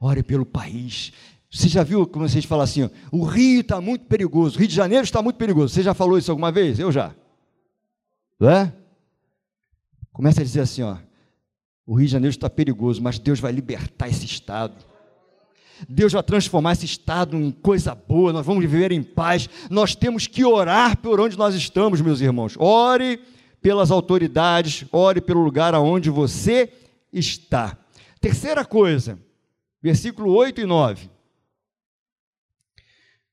ore 0.00 0.22
pelo 0.22 0.46
país. 0.46 1.12
Você 1.50 1.68
já 1.68 1.82
viu 1.82 2.06
como 2.06 2.28
vocês 2.28 2.44
falam 2.44 2.64
assim, 2.64 2.84
ó, 2.84 2.90
o 3.10 3.24
Rio 3.24 3.60
está 3.62 3.80
muito 3.80 4.04
perigoso, 4.04 4.56
o 4.56 4.58
Rio 4.58 4.68
de 4.68 4.74
Janeiro 4.74 5.04
está 5.04 5.22
muito 5.22 5.36
perigoso. 5.36 5.74
Você 5.74 5.82
já 5.82 5.94
falou 5.94 6.18
isso 6.18 6.30
alguma 6.30 6.52
vez? 6.52 6.78
Eu 6.78 6.92
já. 6.92 7.14
Não 8.38 8.50
é? 8.50 8.72
Começa 10.12 10.40
a 10.40 10.44
dizer 10.44 10.60
assim, 10.60 10.82
ó, 10.82 10.96
o 11.86 11.94
Rio 11.94 12.06
de 12.06 12.12
Janeiro 12.12 12.34
está 12.34 12.50
perigoso, 12.50 13.02
mas 13.02 13.18
Deus 13.18 13.40
vai 13.40 13.50
libertar 13.50 14.08
esse 14.08 14.26
estado. 14.26 14.74
Deus 15.88 16.12
vai 16.12 16.22
transformar 16.22 16.72
esse 16.72 16.84
estado 16.84 17.36
em 17.36 17.50
coisa 17.50 17.94
boa, 17.94 18.32
nós 18.32 18.44
vamos 18.44 18.62
viver 18.62 18.92
em 18.92 19.02
paz. 19.02 19.48
Nós 19.70 19.94
temos 19.94 20.26
que 20.26 20.44
orar 20.44 20.96
por 20.98 21.20
onde 21.20 21.38
nós 21.38 21.54
estamos, 21.54 22.00
meus 22.00 22.20
irmãos. 22.20 22.56
Ore 22.58 23.20
pelas 23.68 23.90
autoridades, 23.90 24.86
ore 24.90 25.20
pelo 25.20 25.42
lugar 25.42 25.74
aonde 25.74 26.08
você 26.08 26.72
está. 27.12 27.76
Terceira 28.18 28.64
coisa, 28.64 29.18
versículo 29.82 30.32
8 30.32 30.62
e 30.62 30.64
9. 30.64 31.10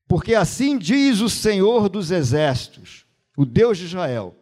Porque 0.06 0.36
assim 0.36 0.78
diz 0.78 1.22
o 1.22 1.30
Senhor 1.30 1.88
dos 1.88 2.12
exércitos, 2.12 3.06
o 3.38 3.46
Deus 3.46 3.78
de 3.78 3.86
Israel: 3.86 4.36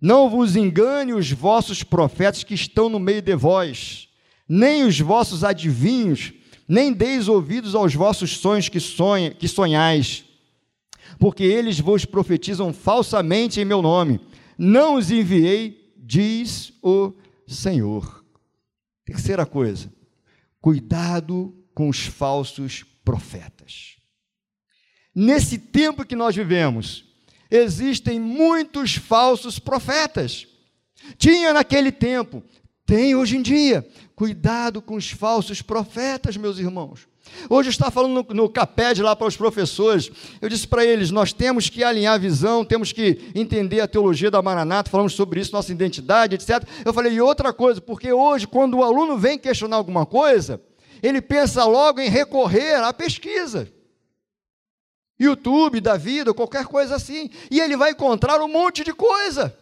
Não 0.00 0.28
vos 0.28 0.56
engane 0.56 1.12
os 1.12 1.30
vossos 1.30 1.84
profetas 1.84 2.42
que 2.42 2.54
estão 2.54 2.88
no 2.88 2.98
meio 2.98 3.22
de 3.22 3.36
vós, 3.36 4.08
nem 4.48 4.82
os 4.82 4.98
vossos 4.98 5.44
adivinhos, 5.44 6.32
nem 6.66 6.92
deis 6.92 7.28
ouvidos 7.28 7.76
aos 7.76 7.94
vossos 7.94 8.38
sonhos 8.38 8.68
que, 8.68 8.80
sonha, 8.80 9.30
que 9.30 9.46
sonhais, 9.46 10.24
porque 11.16 11.44
eles 11.44 11.78
vos 11.78 12.04
profetizam 12.04 12.72
falsamente 12.72 13.60
em 13.60 13.64
meu 13.64 13.80
nome 13.80 14.20
não 14.64 14.94
os 14.94 15.10
enviei, 15.10 15.92
diz 15.96 16.72
o 16.80 17.12
Senhor. 17.48 18.24
Terceira 19.04 19.44
coisa, 19.44 19.92
cuidado 20.60 21.52
com 21.74 21.88
os 21.88 22.06
falsos 22.06 22.84
profetas. 23.04 23.96
Nesse 25.12 25.58
tempo 25.58 26.04
que 26.04 26.14
nós 26.14 26.36
vivemos, 26.36 27.04
existem 27.50 28.20
muitos 28.20 28.94
falsos 28.94 29.58
profetas. 29.58 30.46
Tinha 31.18 31.52
naquele 31.52 31.90
tempo, 31.90 32.40
tem 32.86 33.16
hoje 33.16 33.38
em 33.38 33.42
dia. 33.42 33.84
Cuidado 34.14 34.80
com 34.80 34.94
os 34.94 35.10
falsos 35.10 35.60
profetas, 35.60 36.36
meus 36.36 36.58
irmãos. 36.58 37.08
Hoje 37.48 37.70
está 37.70 37.90
falando 37.90 38.26
no, 38.28 38.34
no 38.34 38.48
CAPED 38.48 39.02
lá 39.02 39.14
para 39.14 39.26
os 39.26 39.36
professores. 39.36 40.10
Eu 40.40 40.48
disse 40.48 40.66
para 40.66 40.84
eles: 40.84 41.10
nós 41.10 41.32
temos 41.32 41.68
que 41.68 41.82
alinhar 41.82 42.14
a 42.14 42.18
visão, 42.18 42.64
temos 42.64 42.92
que 42.92 43.30
entender 43.34 43.80
a 43.80 43.88
teologia 43.88 44.30
da 44.30 44.42
Maranata, 44.42 44.90
falamos 44.90 45.14
sobre 45.14 45.40
isso, 45.40 45.52
nossa 45.52 45.72
identidade, 45.72 46.34
etc. 46.34 46.62
Eu 46.84 46.92
falei, 46.92 47.12
e 47.12 47.20
outra 47.20 47.52
coisa, 47.52 47.80
porque 47.80 48.12
hoje, 48.12 48.46
quando 48.46 48.78
o 48.78 48.82
aluno 48.82 49.16
vem 49.16 49.38
questionar 49.38 49.76
alguma 49.76 50.06
coisa, 50.06 50.60
ele 51.02 51.20
pensa 51.20 51.64
logo 51.64 52.00
em 52.00 52.08
recorrer 52.08 52.76
à 52.76 52.92
pesquisa. 52.92 53.68
YouTube 55.18 55.80
da 55.80 55.96
vida, 55.96 56.34
qualquer 56.34 56.64
coisa 56.64 56.96
assim. 56.96 57.30
E 57.50 57.60
ele 57.60 57.76
vai 57.76 57.92
encontrar 57.92 58.40
um 58.40 58.48
monte 58.48 58.82
de 58.82 58.92
coisa. 58.92 59.56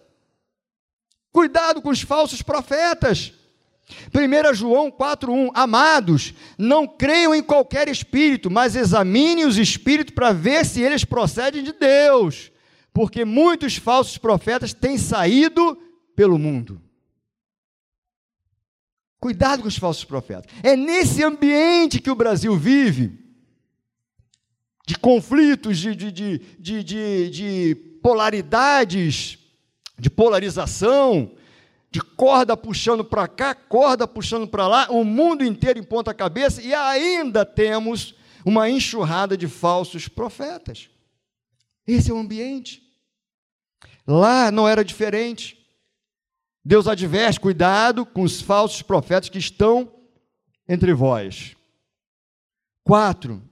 Cuidado 1.33 1.81
com 1.83 1.90
os 1.90 2.00
falsos 2.00 2.43
profetas. 2.43 3.33
1 4.14 4.54
João 4.54 4.90
4,1: 4.90 5.50
Amados, 5.54 6.35
não 6.59 6.87
creiam 6.87 7.35
em 7.35 7.42
qualquer 7.42 7.88
espírito, 7.88 8.50
mas 8.50 8.76
examine 8.76 9.44
os 9.44 9.59
espíritos 9.59 10.14
para 10.14 10.32
ver 10.32 10.64
se 10.64 10.80
eles 10.80 11.04
procedem 11.04 11.62
de 11.62 11.73
Deus, 11.73 12.50
porque 12.92 13.25
muitos 13.25 13.76
falsos 13.76 14.18
profetas 14.18 14.73
têm 14.73 14.99
saído 14.99 15.78
pelo 16.14 16.38
mundo. 16.38 16.80
Cuidado 19.18 19.62
com 19.62 19.68
os 19.68 19.76
falsos 19.76 20.04
profetas. 20.04 20.50
É 20.62 20.75
nesse 20.75 21.23
ambiente 21.23 22.00
que 22.00 22.11
o 22.11 22.14
Brasil 22.14 22.56
vive, 22.56 23.18
de 24.87 24.97
conflitos, 24.99 25.78
de, 25.78 25.94
de, 25.94 26.38
de, 26.59 27.30
de 27.30 27.75
polaridades, 28.02 29.38
de 29.99 30.09
polarização, 30.09 31.30
de 31.90 32.00
corda 32.00 32.56
puxando 32.56 33.04
para 33.04 33.26
cá, 33.26 33.54
corda 33.54 34.06
puxando 34.06 34.47
para 34.47 34.68
lá, 34.68 34.87
o 34.90 35.04
mundo 35.04 35.44
inteiro 35.44 35.78
em 35.78 35.82
ponta 35.82 36.14
cabeça, 36.14 36.62
e 36.62 36.73
ainda 36.73 37.44
temos 37.44 38.14
uma 38.44 38.70
enxurrada 38.70 39.37
de 39.37 39.49
falsos 39.49 40.06
profetas. 40.06 40.88
Esse 41.87 42.11
é 42.11 42.14
o 42.14 42.18
ambiente. 42.18 42.82
Lá 44.06 44.50
não 44.50 44.68
era 44.68 44.85
diferente. 44.85 45.59
Deus 46.64 46.87
adverte, 46.87 47.40
cuidado 47.40 48.06
com 48.06 48.23
os 48.23 48.40
falsos 48.40 48.82
profetas 48.82 49.28
que 49.28 49.38
estão 49.38 49.92
entre 50.68 50.92
vós. 50.92 51.56
Quatro, 52.85 53.42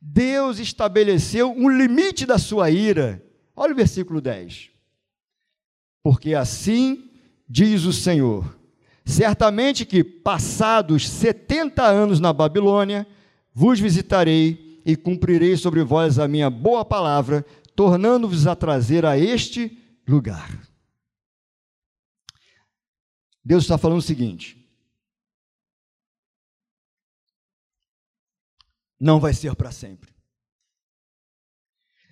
Deus 0.00 0.58
estabeleceu 0.58 1.52
um 1.52 1.68
limite 1.68 2.26
da 2.26 2.38
sua 2.38 2.70
ira. 2.70 3.24
Olha 3.54 3.72
o 3.72 3.76
versículo 3.76 4.20
10. 4.20 4.70
Porque 6.02 6.34
assim 6.34 7.13
diz 7.48 7.84
o 7.84 7.92
Senhor: 7.92 8.58
certamente 9.04 9.84
que, 9.84 10.02
passados 10.02 11.08
setenta 11.08 11.84
anos 11.84 12.20
na 12.20 12.32
Babilônia, 12.32 13.06
vos 13.52 13.78
visitarei 13.78 14.82
e 14.84 14.96
cumprirei 14.96 15.56
sobre 15.56 15.82
vós 15.82 16.18
a 16.18 16.28
minha 16.28 16.50
boa 16.50 16.84
palavra, 16.84 17.44
tornando-vos 17.74 18.46
a 18.46 18.54
trazer 18.54 19.04
a 19.04 19.18
este 19.18 19.78
lugar. 20.06 20.60
Deus 23.44 23.64
está 23.64 23.76
falando 23.76 23.98
o 23.98 24.02
seguinte: 24.02 24.64
não 28.98 29.20
vai 29.20 29.34
ser 29.34 29.54
para 29.54 29.70
sempre. 29.70 30.13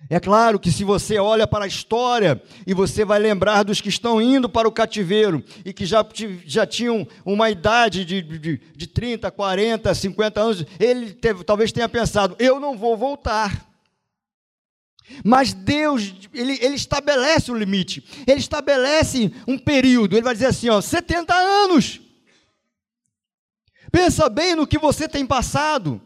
É 0.09 0.19
claro 0.19 0.59
que 0.59 0.71
se 0.71 0.83
você 0.83 1.17
olha 1.17 1.47
para 1.47 1.65
a 1.65 1.67
história 1.67 2.41
e 2.67 2.73
você 2.73 3.05
vai 3.05 3.19
lembrar 3.19 3.63
dos 3.63 3.79
que 3.79 3.89
estão 3.89 4.21
indo 4.21 4.49
para 4.49 4.67
o 4.67 4.71
cativeiro 4.71 5.43
e 5.63 5.71
que 5.71 5.85
já, 5.85 6.05
já 6.45 6.65
tinham 6.67 7.07
uma 7.25 7.49
idade 7.49 8.03
de, 8.03 8.21
de, 8.21 8.57
de 8.75 8.87
30, 8.87 9.31
40, 9.31 9.93
50 9.93 10.41
anos, 10.41 10.65
ele 10.79 11.13
teve, 11.13 11.43
talvez 11.43 11.71
tenha 11.71 11.87
pensado: 11.87 12.35
eu 12.37 12.59
não 12.59 12.77
vou 12.77 12.97
voltar. 12.97 13.69
Mas 15.23 15.53
Deus, 15.53 16.13
ele, 16.33 16.57
ele 16.61 16.75
estabelece 16.75 17.51
o 17.51 17.55
limite, 17.55 18.03
ele 18.27 18.39
estabelece 18.39 19.33
um 19.47 19.57
período, 19.57 20.15
ele 20.15 20.23
vai 20.23 20.33
dizer 20.33 20.47
assim: 20.47 20.69
ó, 20.69 20.81
70 20.81 21.33
anos. 21.33 22.01
Pensa 23.91 24.27
bem 24.27 24.55
no 24.55 24.67
que 24.67 24.79
você 24.79 25.07
tem 25.07 25.25
passado. 25.25 26.01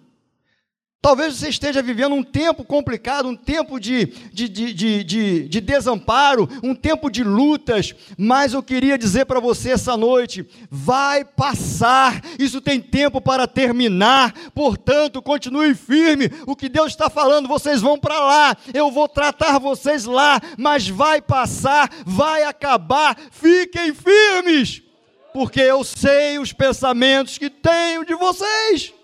Talvez 0.99 1.35
você 1.35 1.49
esteja 1.49 1.81
vivendo 1.81 2.15
um 2.15 2.23
tempo 2.23 2.65
complicado, 2.65 3.29
um 3.29 3.35
tempo 3.35 3.79
de, 3.79 4.07
de, 4.33 4.49
de, 4.49 4.73
de, 4.73 5.47
de 5.47 5.61
desamparo, 5.61 6.49
um 6.63 6.73
tempo 6.73 7.09
de 7.11 7.23
lutas, 7.23 7.93
mas 8.17 8.51
eu 8.51 8.63
queria 8.63 8.97
dizer 8.97 9.25
para 9.25 9.39
você 9.39 9.69
essa 9.69 9.95
noite: 9.95 10.45
vai 10.71 11.23
passar, 11.23 12.19
isso 12.39 12.59
tem 12.59 12.81
tempo 12.81 13.21
para 13.21 13.47
terminar, 13.47 14.33
portanto, 14.55 15.21
continue 15.21 15.75
firme. 15.75 16.31
O 16.47 16.55
que 16.55 16.67
Deus 16.67 16.87
está 16.87 17.11
falando, 17.11 17.47
vocês 17.47 17.79
vão 17.79 17.99
para 17.99 18.19
lá, 18.19 18.57
eu 18.73 18.89
vou 18.91 19.07
tratar 19.07 19.59
vocês 19.59 20.03
lá, 20.05 20.41
mas 20.57 20.89
vai 20.89 21.21
passar, 21.21 21.91
vai 22.07 22.41
acabar, 22.41 23.15
fiquem 23.31 23.93
firmes, 23.93 24.81
porque 25.31 25.61
eu 25.61 25.83
sei 25.83 26.39
os 26.39 26.51
pensamentos 26.51 27.37
que 27.37 27.51
tenho 27.51 28.03
de 28.03 28.15
vocês 28.15 28.96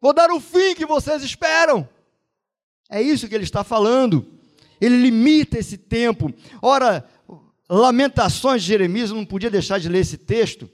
Vou 0.00 0.12
dar 0.12 0.30
o 0.30 0.40
fim 0.40 0.74
que 0.74 0.86
vocês 0.86 1.22
esperam. 1.22 1.88
É 2.90 3.00
isso 3.00 3.28
que 3.28 3.34
ele 3.34 3.44
está 3.44 3.64
falando. 3.64 4.26
Ele 4.80 4.96
limita 4.96 5.58
esse 5.58 5.76
tempo. 5.76 6.32
Ora, 6.62 7.08
Lamentações 7.68 8.62
de 8.62 8.68
Jeremias, 8.68 9.10
eu 9.10 9.16
não 9.16 9.26
podia 9.26 9.50
deixar 9.50 9.80
de 9.80 9.88
ler 9.88 10.00
esse 10.00 10.16
texto. 10.16 10.70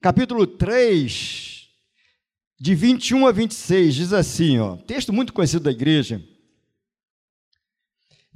Capítulo 0.00 0.46
3, 0.46 1.68
de 2.60 2.74
21 2.74 3.26
a 3.26 3.32
26, 3.32 3.94
diz 3.94 4.12
assim, 4.12 4.58
ó, 4.58 4.76
texto 4.76 5.12
muito 5.12 5.32
conhecido 5.32 5.64
da 5.64 5.70
igreja. 5.72 6.22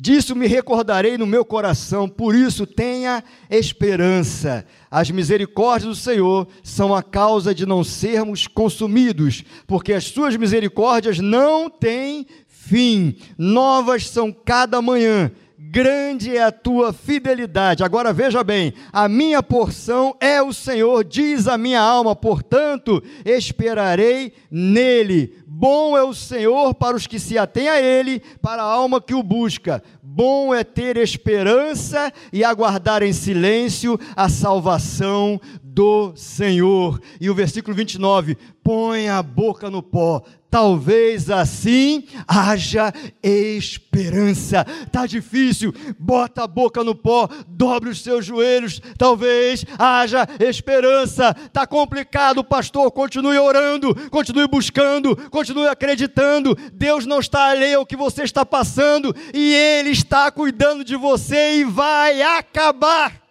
Disso 0.00 0.36
me 0.36 0.46
recordarei 0.46 1.18
no 1.18 1.26
meu 1.26 1.44
coração, 1.44 2.08
por 2.08 2.32
isso 2.32 2.64
tenha 2.64 3.24
esperança. 3.50 4.64
As 4.88 5.10
misericórdias 5.10 5.96
do 5.96 6.00
Senhor 6.00 6.46
são 6.62 6.94
a 6.94 7.02
causa 7.02 7.52
de 7.52 7.66
não 7.66 7.82
sermos 7.82 8.46
consumidos, 8.46 9.42
porque 9.66 9.92
as 9.92 10.04
suas 10.04 10.36
misericórdias 10.36 11.18
não 11.18 11.68
têm 11.68 12.28
fim. 12.46 13.16
Novas 13.36 14.08
são 14.08 14.30
cada 14.32 14.80
manhã 14.80 15.32
grande 15.70 16.34
é 16.34 16.42
a 16.42 16.50
tua 16.50 16.92
fidelidade. 16.92 17.84
Agora 17.84 18.12
veja 18.12 18.42
bem: 18.42 18.72
a 18.92 19.08
minha 19.08 19.42
porção 19.42 20.16
é 20.20 20.40
o 20.42 20.52
Senhor, 20.52 21.04
diz 21.04 21.46
a 21.46 21.58
minha 21.58 21.80
alma, 21.80 22.16
portanto, 22.16 23.02
esperarei 23.24 24.32
nele. 24.50 25.36
Bom 25.46 25.96
é 25.96 26.02
o 26.02 26.14
Senhor 26.14 26.74
para 26.74 26.96
os 26.96 27.06
que 27.06 27.18
se 27.18 27.36
atêm 27.36 27.68
a 27.68 27.80
ele, 27.80 28.20
para 28.40 28.62
a 28.62 28.66
alma 28.66 29.00
que 29.00 29.14
o 29.14 29.22
busca. 29.22 29.82
Bom 30.02 30.54
é 30.54 30.64
ter 30.64 30.96
esperança 30.96 32.12
e 32.32 32.42
aguardar 32.42 33.02
em 33.02 33.12
silêncio 33.12 33.98
a 34.16 34.28
salvação 34.28 35.40
do 35.78 36.12
Senhor. 36.16 37.00
E 37.20 37.30
o 37.30 37.34
versículo 37.36 37.72
29, 37.72 38.36
põe 38.64 39.08
a 39.08 39.22
boca 39.22 39.70
no 39.70 39.80
pó, 39.80 40.24
talvez 40.50 41.30
assim 41.30 42.04
haja 42.26 42.92
esperança. 43.22 44.66
Tá 44.90 45.06
difícil, 45.06 45.72
bota 45.96 46.42
a 46.42 46.48
boca 46.48 46.82
no 46.82 46.96
pó, 46.96 47.28
dobre 47.46 47.90
os 47.90 48.02
seus 48.02 48.26
joelhos, 48.26 48.82
talvez 48.98 49.64
haja 49.78 50.26
esperança. 50.40 51.32
Tá 51.52 51.64
complicado, 51.64 52.42
pastor, 52.42 52.90
continue 52.90 53.38
orando, 53.38 53.94
continue 54.10 54.48
buscando, 54.48 55.16
continue 55.30 55.68
acreditando. 55.68 56.58
Deus 56.72 57.06
não 57.06 57.20
está 57.20 57.50
alheio 57.50 57.78
ao 57.78 57.86
que 57.86 57.94
você 57.94 58.24
está 58.24 58.44
passando 58.44 59.14
e 59.32 59.54
ele 59.54 59.90
está 59.90 60.28
cuidando 60.32 60.82
de 60.82 60.96
você 60.96 61.60
e 61.60 61.64
vai 61.64 62.20
acabar. 62.20 63.27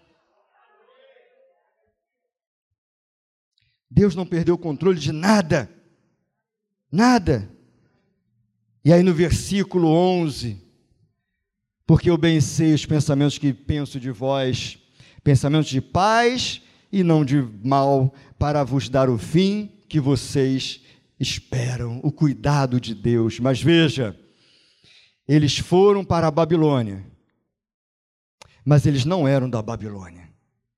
Deus 3.98 4.14
não 4.14 4.28
perdeu 4.28 4.54
o 4.54 4.60
controle 4.60 5.00
de 5.00 5.12
nada. 5.12 5.68
Nada. 6.92 7.50
E 8.86 8.94
aí 8.94 9.02
no 9.02 9.12
versículo 9.12 9.88
11, 9.88 10.62
porque 11.84 12.08
eu 12.08 12.16
bem 12.16 12.40
sei 12.40 12.76
os 12.76 12.86
pensamentos 12.86 13.40
que 13.40 13.52
penso 13.52 14.00
de 14.00 14.12
vós, 14.12 14.78
pensamentos 15.24 15.68
de 15.68 15.82
paz 15.82 16.62
e 16.92 17.04
não 17.04 17.26
de 17.26 17.42
mal, 17.64 18.14
para 18.38 18.64
vos 18.64 18.88
dar 18.88 19.10
o 19.10 19.18
fim 19.18 19.72
que 19.90 20.00
vocês 20.00 20.80
esperam, 21.20 22.00
o 22.04 22.12
cuidado 22.12 22.80
de 22.80 22.94
Deus. 22.94 23.40
Mas 23.40 23.60
veja, 23.60 24.16
eles 25.28 25.58
foram 25.58 26.06
para 26.06 26.28
a 26.28 26.32
Babilônia, 26.32 27.04
mas 28.64 28.86
eles 28.86 29.06
não 29.06 29.28
eram 29.28 29.50
da 29.50 29.60
Babilônia. 29.60 30.30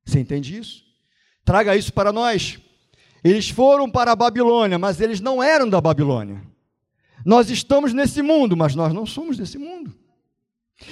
Você 0.05 0.21
entende 0.21 0.57
isso? 0.57 0.85
Traga 1.43 1.75
isso 1.75 1.91
para 1.91 2.13
nós. 2.13 2.57
Eles 3.23 3.49
foram 3.49 3.89
para 3.89 4.11
a 4.11 4.15
Babilônia, 4.15 4.79
mas 4.79 5.01
eles 5.01 5.19
não 5.19 5.41
eram 5.43 5.69
da 5.69 5.81
Babilônia. 5.81 6.41
Nós 7.25 7.49
estamos 7.49 7.93
nesse 7.93 8.21
mundo, 8.21 8.55
mas 8.55 8.75
nós 8.75 8.93
não 8.93 9.05
somos 9.05 9.37
desse 9.37 9.57
mundo. 9.57 9.93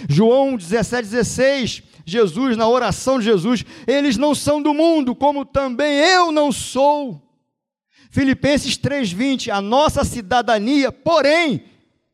João 0.10 0.58
17, 0.58 1.08
16, 1.08 1.84
Jesus, 2.06 2.58
na 2.58 2.68
oração 2.68 3.20
de 3.20 3.26
Jesus, 3.26 3.64
eles 3.86 4.18
não 4.18 4.36
são 4.36 4.62
do 4.62 4.74
mundo, 4.74 5.16
como 5.16 5.46
também 5.46 6.00
eu 6.00 6.32
não 6.32 6.52
sou. 6.52 7.22
Filipenses 8.10 8.78
3,20, 8.78 9.50
a 9.50 9.62
nossa 9.62 10.04
cidadania, 10.04 10.92
porém, 10.92 11.64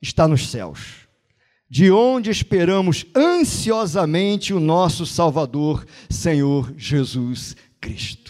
está 0.01 0.27
nos 0.27 0.49
céus, 0.49 1.07
de 1.69 1.91
onde 1.91 2.29
esperamos 2.29 3.05
ansiosamente 3.15 4.53
o 4.53 4.59
nosso 4.59 5.05
Salvador, 5.05 5.85
Senhor 6.09 6.73
Jesus 6.77 7.55
Cristo. 7.79 8.22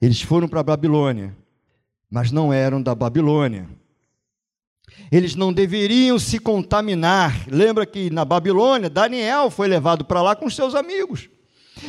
Eles 0.00 0.22
foram 0.22 0.48
para 0.48 0.60
a 0.60 0.64
Babilônia, 0.64 1.36
mas 2.10 2.32
não 2.32 2.52
eram 2.52 2.82
da 2.82 2.94
Babilônia. 2.94 3.68
Eles 5.10 5.34
não 5.34 5.52
deveriam 5.52 6.18
se 6.18 6.38
contaminar. 6.38 7.46
Lembra 7.48 7.84
que 7.84 8.10
na 8.10 8.24
Babilônia, 8.24 8.88
Daniel 8.88 9.50
foi 9.50 9.68
levado 9.68 10.04
para 10.04 10.22
lá 10.22 10.34
com 10.34 10.48
seus 10.48 10.74
amigos. 10.74 11.28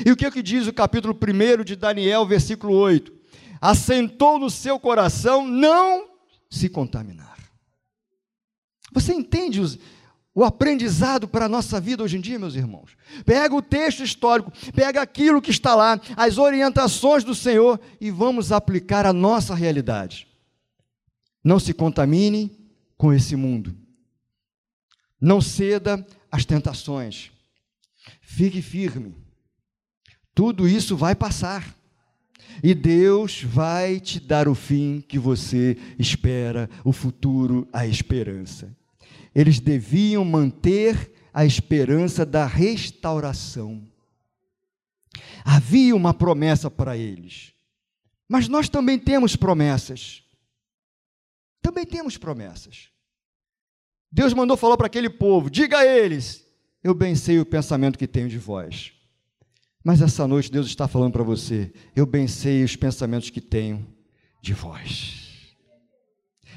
E 0.06 0.12
o 0.12 0.16
que, 0.16 0.26
é 0.26 0.32
que 0.32 0.42
diz 0.42 0.68
o 0.68 0.74
capítulo 0.74 1.16
1 1.16 1.64
de 1.64 1.76
Daniel, 1.76 2.26
versículo 2.26 2.74
8? 2.74 3.12
Assentou 3.60 4.40
no 4.40 4.50
seu 4.50 4.80
coração 4.80 5.46
não 5.48 6.08
se 6.50 6.70
contaminar. 6.70 7.38
Você 8.94 9.14
entende 9.14 9.60
os, 9.62 9.80
o 10.34 10.44
aprendizado 10.44 11.28
para 11.28 11.46
a 11.46 11.50
nossa 11.50 11.80
vida 11.80 12.04
hoje 12.04 12.18
em 12.18 12.22
dia, 12.22 12.40
meus 12.40 12.56
irmãos. 12.56 12.96
Pega 13.26 13.54
o 13.54 13.62
texto 13.62 14.02
histórico, 14.02 14.52
pega 14.74 15.02
aquilo 15.02 15.42
que 15.42 15.52
está 15.52 15.76
lá, 15.76 16.00
as 16.16 16.38
orientações 16.38 17.24
do 17.24 17.36
Senhor 17.36 17.80
e 18.00 18.10
vamos 18.10 18.52
aplicar 18.52 19.06
a 19.06 19.12
nossa 19.12 19.54
realidade. 19.54 20.28
Não 21.44 21.60
se 21.60 21.74
contamine 21.74 22.52
com 22.98 23.12
esse 23.12 23.36
mundo. 23.36 23.76
Não 25.20 25.42
ceda 25.42 26.06
às 26.32 26.46
tentações. 26.46 27.32
Fique 28.22 28.62
firme. 28.62 29.16
Tudo 30.34 30.68
isso 30.68 30.96
vai 30.96 31.14
passar. 31.14 31.76
E 32.64 32.74
Deus 32.74 33.44
vai 33.44 34.00
te 34.00 34.20
dar 34.20 34.48
o 34.48 34.56
fim 34.56 35.04
que 35.08 35.18
você 35.18 35.78
espera, 35.98 36.70
o 36.84 36.92
futuro, 36.92 37.68
a 37.72 37.88
esperança. 37.88 38.76
Eles 39.34 39.60
deviam 39.60 40.26
manter 40.26 41.12
a 41.34 41.46
esperança 41.46 42.26
da 42.26 42.46
restauração. 42.46 43.88
Havia 45.44 45.96
uma 45.96 46.14
promessa 46.14 46.70
para 46.70 46.98
eles. 46.98 47.54
Mas 48.28 48.48
nós 48.48 48.70
também 48.70 48.98
temos 48.98 49.36
promessas. 49.36 50.24
Também 51.62 51.86
temos 51.86 52.18
promessas. 52.18 52.90
Deus 54.12 54.34
mandou 54.34 54.58
falar 54.58 54.78
para 54.78 54.88
aquele 54.88 55.10
povo: 55.10 55.50
diga 55.50 55.80
a 55.80 55.86
eles, 55.86 56.46
eu 56.84 56.94
bem 56.94 57.16
sei 57.16 57.40
o 57.40 57.46
pensamento 57.46 57.98
que 57.98 58.08
tenho 58.08 58.28
de 58.28 58.38
vós. 58.38 58.94
Mas 59.84 60.02
essa 60.02 60.28
noite 60.28 60.52
Deus 60.52 60.68
está 60.68 60.88
falando 60.88 61.14
para 61.14 61.24
você: 61.24 61.72
eu 61.96 62.06
bem 62.06 62.28
sei 62.28 62.64
os 62.64 62.76
pensamentos 62.76 63.30
que 63.30 63.42
tenho 63.42 63.88
de 64.42 64.54
vós. 64.54 65.21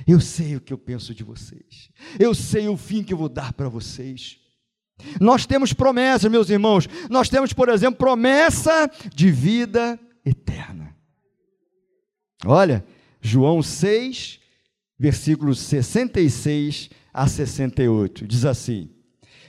Eu 0.07 0.21
sei 0.21 0.57
o 0.57 0.61
que 0.61 0.73
eu 0.73 0.79
penso 0.79 1.15
de 1.15 1.25
vocês. 1.25 1.91
Eu 2.19 2.35
sei 2.35 2.69
o 2.69 2.77
fim 2.77 3.03
que 3.03 3.13
eu 3.13 3.19
vou 3.19 3.29
dar 3.29 3.53
para 3.53 3.69
vocês. 3.69 4.39
Nós 5.21 5.47
temos 5.47 5.73
promessas, 5.73 6.31
meus 6.31 6.51
irmãos. 6.51 6.89
Nós 7.11 7.29
temos, 7.29 7.53
por 7.53 7.69
exemplo, 7.69 7.99
promessa 7.99 8.91
de 9.15 9.31
vida 9.31 9.99
eterna. 10.25 10.95
Olha, 12.45 12.85
João 13.21 13.63
6, 13.63 14.39
versículos 14.99 15.59
66 15.61 16.91
a 17.13 17.27
68, 17.27 18.27
diz 18.27 18.45
assim: 18.45 18.91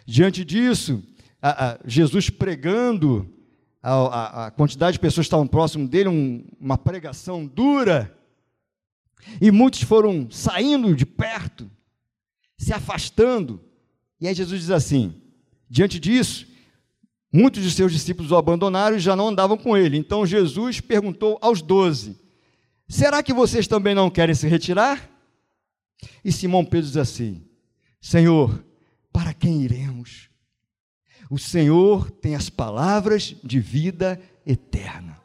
Diante 0.05 0.45
disso, 0.45 1.03
a, 1.41 1.71
a, 1.71 1.79
Jesus 1.85 2.29
pregando, 2.29 3.29
a, 3.81 4.45
a, 4.47 4.51
quantidade 4.51 4.93
de 4.93 4.99
pessoas 4.99 5.25
que 5.25 5.27
estavam 5.27 5.47
próximo 5.47 5.87
dele, 5.87 6.09
um, 6.09 6.45
uma 6.59 6.77
pregação 6.77 7.45
dura, 7.45 8.15
e 9.41 9.51
muitos 9.51 9.81
foram 9.81 10.29
saindo 10.31 10.95
de 10.95 11.05
perto, 11.05 11.69
se 12.57 12.73
afastando, 12.73 13.61
e 14.19 14.27
aí 14.27 14.33
Jesus 14.33 14.61
diz 14.61 14.71
assim: 14.71 15.13
Diante 15.69 15.99
disso, 15.99 16.47
muitos 17.31 17.63
de 17.63 17.71
seus 17.71 17.91
discípulos 17.91 18.31
o 18.31 18.37
abandonaram 18.37 18.97
e 18.97 18.99
já 18.99 19.15
não 19.15 19.27
andavam 19.29 19.57
com 19.57 19.75
ele. 19.75 19.97
Então 19.97 20.25
Jesus 20.25 20.79
perguntou 20.79 21.37
aos 21.41 21.61
doze: 21.61 22.17
Será 22.87 23.21
que 23.21 23.33
vocês 23.33 23.67
também 23.67 23.93
não 23.93 24.09
querem 24.09 24.35
se 24.35 24.47
retirar? 24.47 25.09
E 26.23 26.31
Simão 26.31 26.63
Pedro 26.63 26.87
diz 26.87 26.97
assim: 26.97 27.43
Senhor, 28.01 28.63
para 29.11 29.33
quem 29.33 29.61
iremos? 29.63 30.29
O 31.29 31.39
Senhor 31.39 32.11
tem 32.11 32.35
as 32.35 32.49
palavras 32.49 33.35
de 33.43 33.59
vida 33.59 34.21
eterna. 34.45 35.19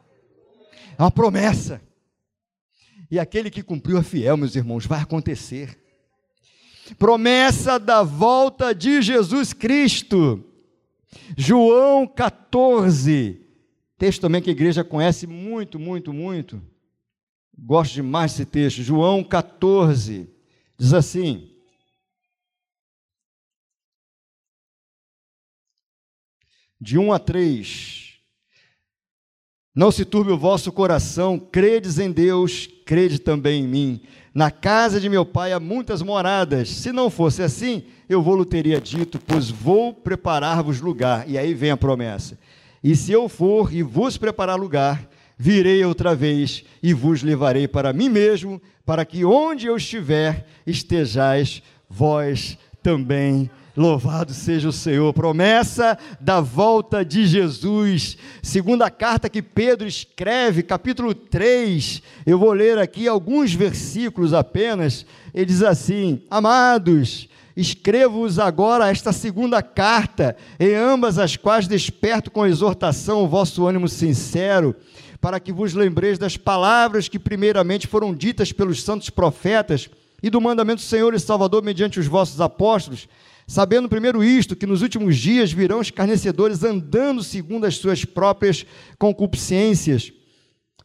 É 0.97 1.01
uma 1.01 1.11
promessa. 1.11 1.81
E 3.11 3.19
aquele 3.19 3.51
que 3.51 3.61
cumpriu 3.61 3.97
é 3.97 4.03
fiel, 4.03 4.37
meus 4.37 4.55
irmãos, 4.55 4.85
vai 4.87 5.01
acontecer 5.01 5.77
promessa 6.95 7.79
da 7.79 8.03
volta 8.03 8.73
de 8.73 9.01
Jesus 9.01 9.53
Cristo. 9.53 10.43
João 11.37 12.07
14, 12.07 13.41
texto 13.97 14.21
também 14.21 14.41
que 14.41 14.49
a 14.49 14.53
igreja 14.53 14.83
conhece 14.83 15.27
muito, 15.27 15.79
muito, 15.79 16.13
muito. 16.13 16.61
Gosto 17.57 17.93
demais 17.93 18.31
desse 18.31 18.45
texto. 18.45 18.81
João 18.81 19.23
14, 19.23 20.29
diz 20.77 20.93
assim: 20.93 21.49
de 26.79 26.97
1 26.97 27.13
a 27.13 27.19
3. 27.19 28.10
Não 29.73 29.89
se 29.89 30.03
turbe 30.03 30.31
o 30.31 30.37
vosso 30.37 30.69
coração, 30.69 31.39
credes 31.39 31.97
em 31.97 32.11
Deus, 32.11 32.67
crede 32.85 33.19
também 33.19 33.63
em 33.63 33.67
mim. 33.67 34.01
Na 34.33 34.51
casa 34.51 34.99
de 34.99 35.07
meu 35.07 35.25
pai 35.25 35.53
há 35.53 35.61
muitas 35.61 36.01
moradas. 36.01 36.69
Se 36.69 36.91
não 36.91 37.09
fosse 37.09 37.41
assim, 37.41 37.83
eu 38.09 38.21
vou-lhe 38.21 38.45
teria 38.45 38.81
dito, 38.81 39.17
pois 39.25 39.49
vou 39.49 39.93
preparar-vos 39.93 40.81
lugar. 40.81 41.29
E 41.29 41.37
aí 41.37 41.53
vem 41.53 41.71
a 41.71 41.77
promessa. 41.77 42.37
E 42.83 42.97
se 42.97 43.13
eu 43.13 43.29
for 43.29 43.73
e 43.73 43.81
vos 43.81 44.17
preparar 44.17 44.59
lugar, 44.59 45.07
virei 45.37 45.85
outra 45.85 46.13
vez 46.13 46.65
e 46.83 46.93
vos 46.93 47.23
levarei 47.23 47.65
para 47.65 47.93
mim 47.93 48.09
mesmo, 48.09 48.61
para 48.85 49.05
que 49.05 49.23
onde 49.23 49.67
eu 49.67 49.77
estiver, 49.77 50.47
estejais 50.67 51.63
vós 51.89 52.57
também 52.83 53.49
Louvado 53.75 54.33
seja 54.33 54.67
o 54.67 54.73
Senhor. 54.73 55.13
Promessa 55.13 55.97
da 56.19 56.41
volta 56.41 57.05
de 57.05 57.25
Jesus. 57.25 58.17
Segunda 58.43 58.89
carta 58.89 59.29
que 59.29 59.41
Pedro 59.41 59.87
escreve, 59.87 60.61
capítulo 60.61 61.15
3. 61.15 62.01
Eu 62.25 62.37
vou 62.37 62.51
ler 62.51 62.77
aqui 62.77 63.07
alguns 63.07 63.53
versículos 63.53 64.33
apenas. 64.33 65.05
Ele 65.33 65.45
diz 65.45 65.63
assim: 65.63 66.21
Amados, 66.29 67.29
escrevo-vos 67.55 68.39
agora 68.39 68.91
esta 68.91 69.13
segunda 69.13 69.61
carta, 69.61 70.35
em 70.59 70.75
ambas 70.75 71.17
as 71.17 71.37
quais 71.37 71.65
desperto 71.65 72.29
com 72.29 72.45
exortação 72.45 73.23
o 73.23 73.27
vosso 73.27 73.65
ânimo 73.65 73.87
sincero, 73.87 74.75
para 75.21 75.39
que 75.39 75.53
vos 75.53 75.73
lembreis 75.73 76.19
das 76.19 76.35
palavras 76.35 77.07
que 77.07 77.17
primeiramente 77.17 77.87
foram 77.87 78.13
ditas 78.13 78.51
pelos 78.51 78.83
santos 78.83 79.09
profetas 79.09 79.89
e 80.21 80.29
do 80.29 80.41
mandamento 80.41 80.81
do 80.81 80.85
Senhor 80.85 81.13
e 81.13 81.19
Salvador 81.21 81.63
mediante 81.63 82.01
os 82.01 82.05
vossos 82.05 82.41
apóstolos 82.41 83.07
Sabendo 83.51 83.89
primeiro 83.89 84.23
isto, 84.23 84.55
que 84.55 84.65
nos 84.65 84.81
últimos 84.81 85.17
dias 85.17 85.51
virão 85.51 85.81
escarnecedores 85.81 86.63
andando 86.63 87.21
segundo 87.21 87.65
as 87.65 87.75
suas 87.75 88.05
próprias 88.05 88.65
concupiscências, 88.97 90.13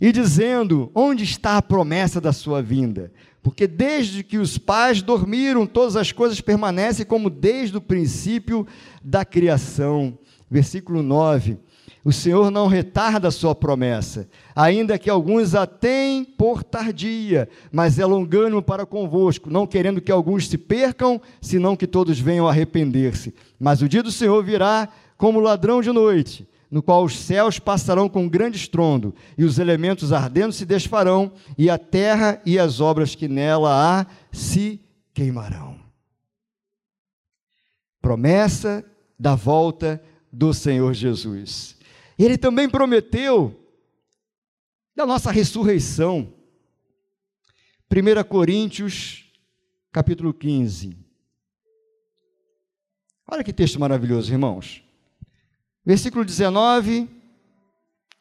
e 0.00 0.10
dizendo: 0.10 0.90
Onde 0.92 1.22
está 1.22 1.56
a 1.56 1.62
promessa 1.62 2.20
da 2.20 2.32
sua 2.32 2.60
vinda? 2.60 3.12
Porque 3.40 3.68
desde 3.68 4.24
que 4.24 4.36
os 4.36 4.58
pais 4.58 5.00
dormiram, 5.00 5.64
todas 5.64 5.94
as 5.94 6.10
coisas 6.10 6.40
permanecem 6.40 7.06
como 7.06 7.30
desde 7.30 7.76
o 7.76 7.80
princípio 7.80 8.66
da 9.00 9.24
criação. 9.24 10.18
Versículo 10.50 11.04
9. 11.04 11.58
O 12.06 12.12
Senhor 12.12 12.52
não 12.52 12.68
retarda 12.68 13.26
a 13.26 13.32
sua 13.32 13.52
promessa, 13.52 14.28
ainda 14.54 14.96
que 14.96 15.10
alguns 15.10 15.56
a 15.56 15.66
têm 15.66 16.24
por 16.24 16.62
tardia, 16.62 17.48
mas 17.72 17.98
é 17.98 18.06
longânimo 18.06 18.62
para 18.62 18.86
convosco, 18.86 19.50
não 19.50 19.66
querendo 19.66 20.00
que 20.00 20.12
alguns 20.12 20.48
se 20.48 20.56
percam, 20.56 21.20
senão 21.40 21.74
que 21.74 21.84
todos 21.84 22.20
venham 22.20 22.46
arrepender-se. 22.46 23.34
Mas 23.58 23.82
o 23.82 23.88
dia 23.88 24.04
do 24.04 24.12
Senhor 24.12 24.40
virá 24.44 24.88
como 25.18 25.40
ladrão 25.40 25.82
de 25.82 25.90
noite, 25.90 26.48
no 26.70 26.80
qual 26.80 27.02
os 27.02 27.18
céus 27.18 27.58
passarão 27.58 28.08
com 28.08 28.28
grande 28.28 28.56
estrondo, 28.56 29.12
e 29.36 29.42
os 29.42 29.58
elementos 29.58 30.12
ardendo 30.12 30.52
se 30.52 30.64
desfarão, 30.64 31.32
e 31.58 31.68
a 31.68 31.76
terra 31.76 32.40
e 32.46 32.56
as 32.56 32.78
obras 32.78 33.16
que 33.16 33.26
nela 33.26 33.72
há 33.72 34.06
se 34.30 34.80
queimarão. 35.12 35.74
Promessa 38.00 38.84
da 39.18 39.34
volta 39.34 40.00
do 40.32 40.54
Senhor 40.54 40.94
Jesus. 40.94 41.75
Ele 42.18 42.38
também 42.38 42.68
prometeu 42.68 43.54
da 44.94 45.04
nossa 45.04 45.30
ressurreição. 45.30 46.32
1 47.90 48.24
Coríntios, 48.28 49.30
capítulo 49.92 50.32
15. 50.32 50.96
Olha 53.28 53.44
que 53.44 53.52
texto 53.52 53.78
maravilhoso, 53.78 54.32
irmãos. 54.32 54.82
Versículo 55.84 56.24
19 56.24 57.08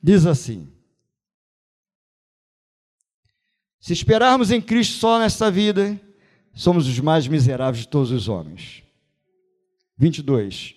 diz 0.01 0.25
assim: 0.25 0.71
Se 3.79 3.93
esperarmos 3.93 4.51
em 4.51 4.61
Cristo 4.61 4.99
só 4.99 5.17
nesta 5.17 5.49
vida, 5.49 5.99
somos 6.53 6.87
os 6.87 6.99
mais 6.99 7.27
miseráveis 7.27 7.85
de 7.85 7.89
todos 7.89 8.11
os 8.11 8.27
homens. 8.27 8.83
22. 9.97 10.75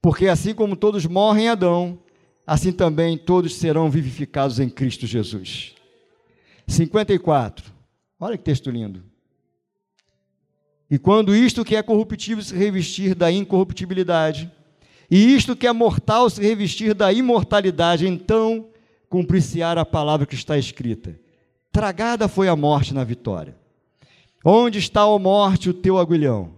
Porque 0.00 0.26
assim 0.26 0.54
como 0.54 0.74
todos 0.74 1.04
morrem 1.06 1.44
em 1.44 1.48
Adão, 1.48 2.02
assim 2.46 2.72
também 2.72 3.16
todos 3.16 3.56
serão 3.56 3.90
vivificados 3.90 4.58
em 4.58 4.68
Cristo 4.68 5.06
Jesus. 5.06 5.74
54. 6.66 7.72
Olha 8.18 8.36
que 8.36 8.44
texto 8.44 8.70
lindo. 8.70 9.02
E 10.90 10.98
quando 10.98 11.34
isto 11.34 11.64
que 11.64 11.74
é 11.74 11.82
corruptível 11.82 12.44
se 12.44 12.54
revestir 12.54 13.14
da 13.14 13.32
incorruptibilidade, 13.32 14.50
e 15.10 15.34
isto 15.34 15.56
que 15.56 15.66
é 15.66 15.72
mortal 15.72 16.28
se 16.28 16.40
revestir 16.40 16.94
da 16.94 17.12
imortalidade, 17.12 18.06
então 18.06 18.68
cumprir-se-á 19.08 19.72
a 19.72 19.84
palavra 19.84 20.26
que 20.26 20.34
está 20.34 20.56
escrita: 20.56 21.18
Tragada 21.70 22.28
foi 22.28 22.48
a 22.48 22.56
morte 22.56 22.92
na 22.92 23.04
vitória. 23.04 23.56
Onde 24.44 24.78
está, 24.78 25.06
ó 25.06 25.18
morte, 25.18 25.70
o 25.70 25.74
teu 25.74 25.98
aguilhão? 25.98 26.54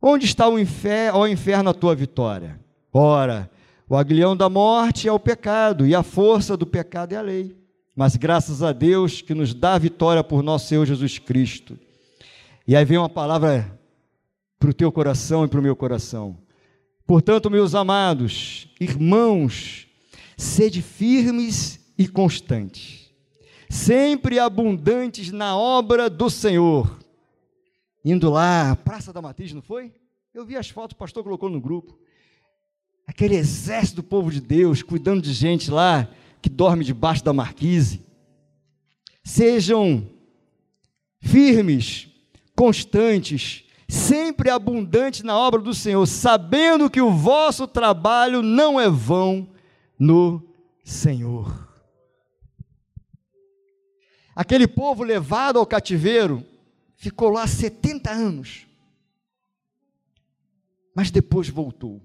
Onde 0.00 0.26
está 0.26 0.48
o 0.48 0.58
inferno, 0.58 1.26
inferno, 1.26 1.70
a 1.70 1.74
tua 1.74 1.94
vitória? 1.94 2.60
Ora, 2.92 3.50
o 3.88 3.96
aguilhão 3.96 4.36
da 4.36 4.50
morte 4.50 5.08
é 5.08 5.12
o 5.12 5.18
pecado, 5.18 5.86
e 5.86 5.94
a 5.94 6.02
força 6.02 6.56
do 6.56 6.66
pecado 6.66 7.12
é 7.12 7.16
a 7.16 7.22
lei. 7.22 7.56
Mas 7.96 8.16
graças 8.16 8.62
a 8.62 8.72
Deus 8.72 9.22
que 9.22 9.34
nos 9.34 9.54
dá 9.54 9.74
a 9.74 9.78
vitória 9.78 10.22
por 10.22 10.42
nosso 10.42 10.68
Senhor 10.68 10.84
Jesus 10.84 11.18
Cristo. 11.18 11.78
E 12.66 12.76
aí 12.76 12.84
vem 12.84 12.98
uma 12.98 13.08
palavra 13.08 13.78
para 14.58 14.70
o 14.70 14.74
teu 14.74 14.92
coração 14.92 15.44
e 15.44 15.48
para 15.48 15.58
o 15.58 15.62
meu 15.62 15.74
coração. 15.74 16.36
Portanto, 17.06 17.50
meus 17.50 17.74
amados, 17.74 18.68
irmãos, 18.78 19.88
sede 20.36 20.82
firmes 20.82 21.80
e 21.96 22.06
constantes, 22.06 23.10
sempre 23.70 24.38
abundantes 24.38 25.32
na 25.32 25.56
obra 25.56 26.10
do 26.10 26.28
Senhor. 26.28 26.98
Indo 28.04 28.30
lá, 28.30 28.76
Praça 28.76 29.12
da 29.12 29.22
Matriz, 29.22 29.52
não 29.52 29.62
foi? 29.62 29.92
Eu 30.34 30.44
vi 30.44 30.56
as 30.56 30.68
fotos, 30.68 30.94
o 30.94 30.98
pastor 30.98 31.24
colocou 31.24 31.48
no 31.48 31.60
grupo. 31.60 31.98
Aquele 33.08 33.36
exército 33.36 33.96
do 33.96 34.02
povo 34.02 34.30
de 34.30 34.38
Deus, 34.38 34.82
cuidando 34.82 35.22
de 35.22 35.32
gente 35.32 35.70
lá 35.70 36.06
que 36.42 36.50
dorme 36.50 36.84
debaixo 36.84 37.24
da 37.24 37.32
marquise. 37.32 38.04
Sejam 39.24 40.06
firmes, 41.18 42.06
constantes, 42.54 43.64
sempre 43.88 44.50
abundantes 44.50 45.22
na 45.22 45.38
obra 45.38 45.58
do 45.58 45.72
Senhor, 45.72 46.04
sabendo 46.04 46.90
que 46.90 47.00
o 47.00 47.10
vosso 47.10 47.66
trabalho 47.66 48.42
não 48.42 48.78
é 48.78 48.90
vão 48.90 49.48
no 49.98 50.46
Senhor. 50.84 51.66
Aquele 54.36 54.68
povo 54.68 55.02
levado 55.02 55.58
ao 55.58 55.66
cativeiro 55.66 56.44
ficou 56.94 57.30
lá 57.30 57.46
70 57.46 58.10
anos, 58.10 58.66
mas 60.94 61.10
depois 61.10 61.48
voltou. 61.48 62.02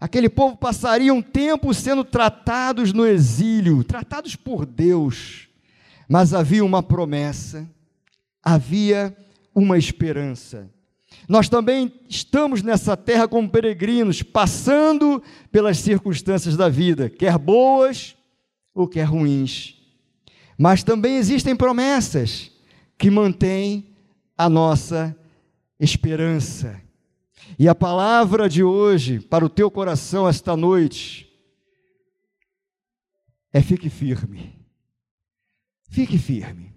Aquele 0.00 0.28
povo 0.28 0.56
passaria 0.56 1.12
um 1.12 1.22
tempo 1.22 1.74
sendo 1.74 2.04
tratados 2.04 2.92
no 2.92 3.04
exílio, 3.04 3.82
tratados 3.82 4.36
por 4.36 4.64
Deus, 4.64 5.48
mas 6.08 6.32
havia 6.32 6.64
uma 6.64 6.82
promessa, 6.82 7.68
havia 8.42 9.16
uma 9.54 9.76
esperança. 9.76 10.70
Nós 11.28 11.48
também 11.48 11.92
estamos 12.08 12.62
nessa 12.62 12.96
terra 12.96 13.26
como 13.26 13.50
peregrinos, 13.50 14.22
passando 14.22 15.22
pelas 15.50 15.78
circunstâncias 15.78 16.56
da 16.56 16.68
vida, 16.68 17.10
quer 17.10 17.36
boas 17.36 18.16
ou 18.74 18.86
quer 18.86 19.04
ruins. 19.04 19.74
Mas 20.56 20.82
também 20.82 21.16
existem 21.16 21.56
promessas 21.56 22.52
que 22.96 23.10
mantêm 23.10 23.88
a 24.36 24.48
nossa 24.48 25.16
esperança. 25.78 26.80
E 27.56 27.68
a 27.68 27.74
palavra 27.74 28.48
de 28.48 28.64
hoje 28.64 29.20
para 29.20 29.44
o 29.44 29.48
teu 29.48 29.70
coração 29.70 30.28
esta 30.28 30.56
noite 30.56 31.28
é 33.52 33.60
fique 33.60 33.88
firme. 33.88 34.58
Fique 35.88 36.18
firme. 36.18 36.74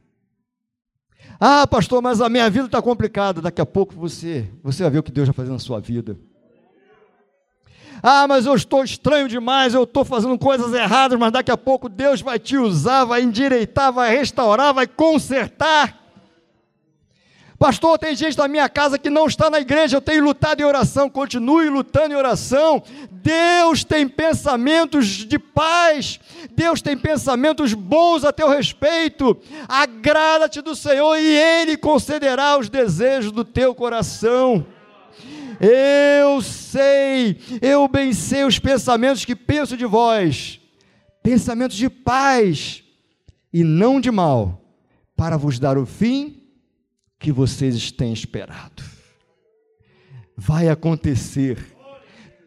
Ah, 1.39 1.65
pastor, 1.65 2.01
mas 2.01 2.21
a 2.21 2.29
minha 2.29 2.49
vida 2.49 2.67
está 2.67 2.81
complicada. 2.81 3.41
Daqui 3.41 3.59
a 3.59 3.65
pouco 3.65 3.95
você, 3.95 4.49
você 4.63 4.83
vai 4.83 4.91
ver 4.91 4.99
o 4.99 5.03
que 5.03 5.11
Deus 5.11 5.27
vai 5.27 5.33
fazer 5.33 5.51
na 5.51 5.59
sua 5.59 5.79
vida. 5.79 6.17
Ah, 8.03 8.27
mas 8.27 8.45
eu 8.45 8.55
estou 8.55 8.83
estranho 8.83 9.27
demais, 9.27 9.73
eu 9.73 9.83
estou 9.83 10.03
fazendo 10.03 10.37
coisas 10.37 10.73
erradas, 10.73 11.19
mas 11.19 11.31
daqui 11.31 11.51
a 11.51 11.57
pouco 11.57 11.87
Deus 11.87 12.19
vai 12.19 12.39
te 12.39 12.57
usar, 12.57 13.05
vai 13.05 13.21
endireitar, 13.21 13.93
vai 13.93 14.15
restaurar, 14.15 14.73
vai 14.73 14.87
consertar. 14.87 16.00
Pastor, 17.61 17.99
tem 17.99 18.15
gente 18.15 18.35
na 18.39 18.47
minha 18.47 18.67
casa 18.67 18.97
que 18.97 19.07
não 19.07 19.27
está 19.27 19.47
na 19.47 19.59
igreja, 19.59 19.95
eu 19.95 20.01
tenho 20.01 20.23
lutado 20.23 20.59
em 20.59 20.63
oração, 20.63 21.07
continue 21.07 21.69
lutando 21.69 22.11
em 22.11 22.17
oração. 22.17 22.81
Deus 23.11 23.83
tem 23.83 24.07
pensamentos 24.07 25.05
de 25.05 25.37
paz, 25.37 26.19
Deus 26.55 26.81
tem 26.81 26.97
pensamentos 26.97 27.75
bons 27.75 28.25
a 28.25 28.33
teu 28.33 28.49
respeito. 28.49 29.37
Agrada-te 29.67 30.59
do 30.59 30.75
Senhor 30.75 31.15
e 31.17 31.37
Ele 31.37 31.77
concederá 31.77 32.57
os 32.57 32.67
desejos 32.67 33.31
do 33.31 33.45
teu 33.45 33.75
coração. 33.75 34.65
Eu 35.59 36.41
sei, 36.41 37.39
eu 37.61 37.87
bem 37.87 38.11
sei 38.11 38.43
os 38.43 38.57
pensamentos 38.57 39.23
que 39.23 39.35
penso 39.35 39.77
de 39.77 39.85
vós, 39.85 40.59
pensamentos 41.21 41.77
de 41.77 41.91
paz 41.91 42.83
e 43.53 43.63
não 43.63 44.01
de 44.01 44.09
mal, 44.09 44.59
para 45.15 45.37
vos 45.37 45.59
dar 45.59 45.77
o 45.77 45.85
fim 45.85 46.40
que 47.21 47.31
vocês 47.31 47.91
têm 47.91 48.11
esperado. 48.11 48.83
Vai 50.35 50.67
acontecer, 50.69 51.57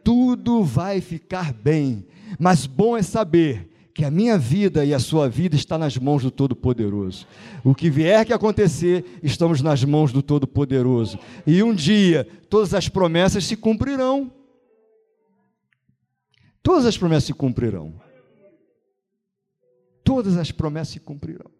tudo 0.02 0.64
vai 0.64 1.00
ficar 1.00 1.52
bem, 1.52 2.04
mas 2.38 2.66
bom 2.66 2.96
é 2.96 3.02
saber 3.02 3.70
que 3.94 4.04
a 4.04 4.10
minha 4.10 4.36
vida 4.36 4.84
e 4.84 4.92
a 4.92 4.98
sua 4.98 5.28
vida 5.28 5.54
está 5.54 5.78
nas 5.78 5.96
mãos 5.96 6.24
do 6.24 6.30
Todo-Poderoso. 6.30 7.28
O 7.62 7.72
que 7.72 7.88
vier 7.88 8.26
que 8.26 8.32
acontecer, 8.32 9.20
estamos 9.22 9.62
nas 9.62 9.84
mãos 9.84 10.12
do 10.12 10.20
Todo-Poderoso. 10.20 11.16
E 11.46 11.62
um 11.62 11.72
dia, 11.72 12.26
todas 12.50 12.74
as 12.74 12.88
promessas 12.88 13.44
se 13.44 13.56
cumprirão. 13.56 14.32
Todas 16.60 16.84
as 16.86 16.98
promessas 16.98 17.24
se 17.24 17.32
cumprirão. 17.32 17.94
Todas 20.02 20.36
as 20.36 20.50
promessas 20.50 20.94
se 20.94 21.00
cumprirão. 21.00 21.53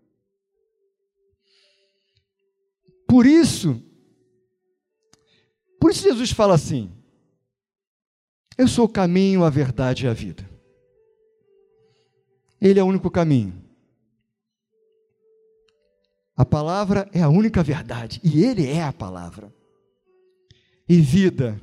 Por 3.07 3.27
isso, 3.27 3.81
por 5.81 5.91
isso 5.91 6.03
Jesus 6.03 6.31
fala 6.31 6.55
assim: 6.55 6.91
Eu 8.57 8.67
sou 8.67 8.87
o 8.87 8.89
caminho, 8.89 9.45
a 9.45 9.51
verdade 9.51 10.07
e 10.07 10.09
a 10.09 10.13
vida. 10.13 10.49
Ele 12.61 12.81
é 12.81 12.83
o 12.83 12.87
único 12.87 13.11
caminho. 13.11 13.63
A 16.37 16.45
palavra 16.45 17.09
é 17.13 17.23
a 17.23 17.29
única 17.29 17.63
verdade 17.63 18.21
e 18.25 18.43
Ele 18.43 18.67
é 18.67 18.83
a 18.83 18.93
palavra. 18.93 19.55
E 20.89 21.01
vida 21.01 21.61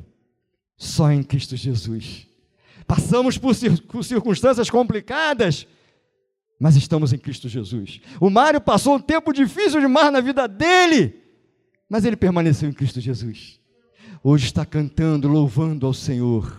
só 0.78 1.12
em 1.12 1.22
Cristo 1.22 1.56
Jesus. 1.56 2.28
Passamos 2.88 3.38
por 3.38 3.54
circunstâncias 4.04 4.70
complicadas, 4.70 5.68
mas 6.60 6.76
estamos 6.76 7.14
em 7.14 7.18
Cristo 7.18 7.48
Jesus. 7.48 8.02
O 8.20 8.30
Mário 8.30 8.60
passou 8.60 8.96
um 8.96 9.00
tempo 9.00 9.32
difícil 9.34 9.80
demais 9.80 10.12
na 10.12 10.22
vida 10.22 10.48
dele, 10.48 11.21
mas 11.92 12.06
ele 12.06 12.16
permaneceu 12.16 12.70
em 12.70 12.72
Cristo 12.72 13.02
Jesus. 13.02 13.60
Hoje 14.24 14.46
está 14.46 14.66
cantando, 14.66 15.28
louvando 15.28 15.86
ao 15.86 15.94
Senhor. 15.94 16.58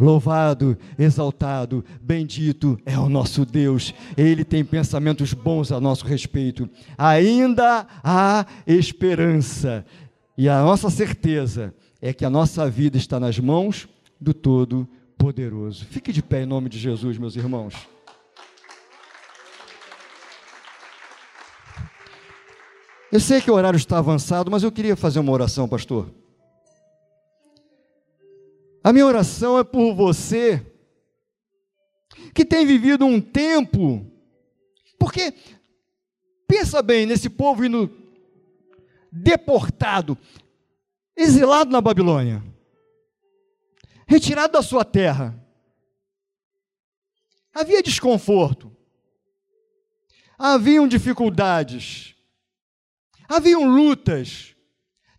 Louvado, 0.00 0.78
exaltado, 0.98 1.84
bendito 2.00 2.80
é 2.86 2.98
o 2.98 3.06
nosso 3.06 3.44
Deus. 3.44 3.92
Ele 4.16 4.44
tem 4.44 4.64
pensamentos 4.64 5.34
bons 5.34 5.70
a 5.70 5.78
nosso 5.78 6.06
respeito. 6.06 6.70
Ainda 6.96 7.86
há 8.02 8.46
esperança. 8.66 9.84
E 10.38 10.48
a 10.48 10.62
nossa 10.62 10.88
certeza 10.88 11.74
é 12.00 12.14
que 12.14 12.24
a 12.24 12.30
nossa 12.30 12.68
vida 12.70 12.96
está 12.96 13.20
nas 13.20 13.38
mãos 13.38 13.86
do 14.18 14.32
Todo-Poderoso. 14.32 15.84
Fique 15.84 16.10
de 16.14 16.22
pé 16.22 16.44
em 16.44 16.46
nome 16.46 16.70
de 16.70 16.78
Jesus, 16.78 17.18
meus 17.18 17.36
irmãos. 17.36 17.74
Eu 23.16 23.20
sei 23.20 23.40
que 23.40 23.50
o 23.50 23.54
horário 23.54 23.78
está 23.78 23.96
avançado, 23.96 24.50
mas 24.50 24.62
eu 24.62 24.70
queria 24.70 24.94
fazer 24.94 25.20
uma 25.20 25.32
oração, 25.32 25.66
pastor. 25.66 26.12
A 28.84 28.92
minha 28.92 29.06
oração 29.06 29.58
é 29.58 29.64
por 29.64 29.94
você 29.94 30.62
que 32.34 32.44
tem 32.44 32.66
vivido 32.66 33.06
um 33.06 33.18
tempo, 33.18 34.04
porque 34.98 35.32
pensa 36.46 36.82
bem 36.82 37.06
nesse 37.06 37.30
povo 37.30 37.64
indo 37.64 37.90
deportado, 39.10 40.18
exilado 41.16 41.70
na 41.70 41.80
Babilônia, 41.80 42.44
retirado 44.06 44.52
da 44.52 44.62
sua 44.62 44.84
terra. 44.84 45.42
Havia 47.54 47.82
desconforto, 47.82 48.70
haviam 50.38 50.86
dificuldades, 50.86 52.14
Haviam 53.28 53.64
lutas. 53.64 54.54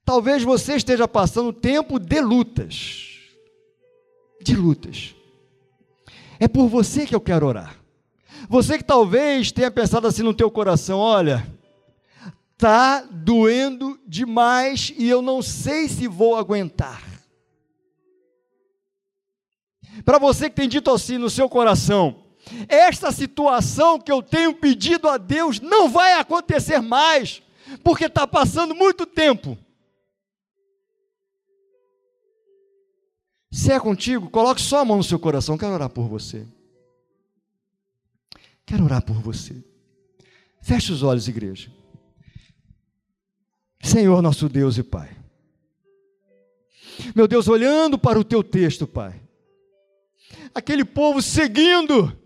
Talvez 0.05 0.43
você 0.43 0.75
esteja 0.75 1.07
passando 1.07 1.51
tempo 1.51 1.99
de 1.99 2.21
lutas. 2.21 3.19
De 4.41 4.55
lutas. 4.55 5.13
É 6.39 6.47
por 6.47 6.67
você 6.67 7.05
que 7.05 7.15
eu 7.15 7.21
quero 7.21 7.47
orar. 7.47 7.75
Você 8.47 8.77
que 8.77 8.83
talvez 8.83 9.51
tenha 9.51 9.69
pensado 9.69 10.07
assim 10.07 10.23
no 10.23 10.33
teu 10.33 10.49
coração, 10.49 10.99
olha, 10.99 11.45
tá 12.57 13.01
doendo 13.01 13.99
demais 14.07 14.93
e 14.97 15.09
eu 15.09 15.21
não 15.21 15.41
sei 15.41 15.89
se 15.89 16.07
vou 16.07 16.35
aguentar. 16.35 17.03
Para 20.05 20.19
você 20.19 20.49
que 20.49 20.55
tem 20.55 20.69
dito 20.69 20.91
assim 20.91 21.17
no 21.17 21.29
seu 21.29 21.49
coração, 21.49 22.23
esta 22.69 23.11
situação 23.11 23.99
que 23.99 24.11
eu 24.11 24.21
tenho 24.21 24.53
pedido 24.53 25.09
a 25.09 25.17
Deus 25.17 25.59
não 25.59 25.89
vai 25.89 26.13
acontecer 26.13 26.79
mais 26.79 27.41
porque 27.83 28.05
está 28.05 28.27
passando 28.27 28.75
muito 28.75 29.05
tempo. 29.05 29.57
Se 33.51 33.71
é 33.71 33.79
contigo, 33.79 34.29
coloque 34.29 34.61
só 34.61 34.79
a 34.79 34.85
mão 34.85 34.97
no 34.97 35.03
seu 35.03 35.17
coração. 35.19 35.57
Quero 35.57 35.73
orar 35.73 35.89
por 35.89 36.07
você. 36.07 36.45
Quero 38.65 38.83
orar 38.83 39.01
por 39.01 39.15
você. 39.15 39.55
Feche 40.61 40.91
os 40.91 41.01
olhos, 41.01 41.27
igreja. 41.27 41.71
Senhor 43.81 44.21
nosso 44.21 44.49
Deus 44.49 44.77
e 44.77 44.83
Pai. 44.83 45.15
Meu 47.15 47.27
Deus, 47.27 47.47
olhando 47.47 47.97
para 47.97 48.19
o 48.19 48.23
teu 48.23 48.43
texto, 48.43 48.85
Pai, 48.85 49.21
aquele 50.53 50.83
povo 50.83 51.21
seguindo 51.21 52.17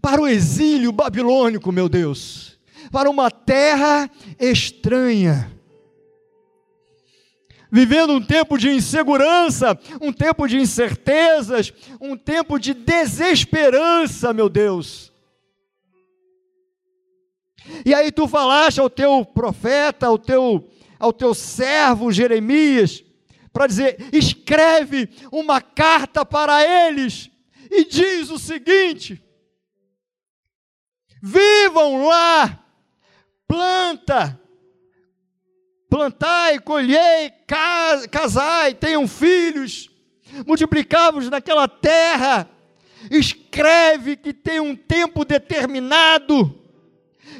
para 0.00 0.20
o 0.20 0.26
exílio 0.26 0.90
babilônico, 0.90 1.70
meu 1.70 1.88
Deus, 1.88 2.55
para 2.90 3.10
uma 3.10 3.30
terra 3.30 4.10
estranha, 4.38 5.52
vivendo 7.70 8.12
um 8.12 8.24
tempo 8.24 8.56
de 8.56 8.70
insegurança, 8.70 9.78
um 10.00 10.12
tempo 10.12 10.46
de 10.46 10.58
incertezas, 10.58 11.72
um 12.00 12.16
tempo 12.16 12.58
de 12.58 12.72
desesperança, 12.74 14.32
meu 14.32 14.48
Deus. 14.48 15.12
E 17.84 17.94
aí 17.94 18.12
tu 18.12 18.28
falaste 18.28 18.80
ao 18.80 18.88
teu 18.88 19.24
profeta, 19.24 20.06
ao 20.06 20.18
teu, 20.18 20.70
ao 20.98 21.12
teu 21.12 21.34
servo 21.34 22.12
Jeremias, 22.12 23.02
para 23.52 23.66
dizer: 23.66 23.96
escreve 24.12 25.08
uma 25.32 25.60
carta 25.60 26.24
para 26.24 26.62
eles 26.64 27.30
e 27.70 27.84
diz 27.84 28.30
o 28.30 28.38
seguinte: 28.38 29.22
vivam 31.22 32.06
lá, 32.06 32.65
planta, 33.46 34.40
plantai, 35.88 36.58
colhei, 36.60 37.32
casai, 38.10 38.74
tenham 38.74 39.06
filhos, 39.06 39.90
multiplicai-vos 40.46 41.30
naquela 41.30 41.68
terra, 41.68 42.48
escreve 43.10 44.16
que 44.16 44.32
tem 44.32 44.60
um 44.60 44.74
tempo 44.74 45.24
determinado, 45.24 46.62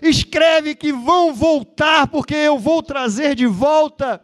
escreve 0.02 0.74
que 0.74 0.92
vão 0.92 1.34
voltar, 1.34 2.06
porque 2.08 2.34
eu 2.34 2.58
vou 2.58 2.82
trazer 2.82 3.34
de 3.34 3.46
volta. 3.46 4.22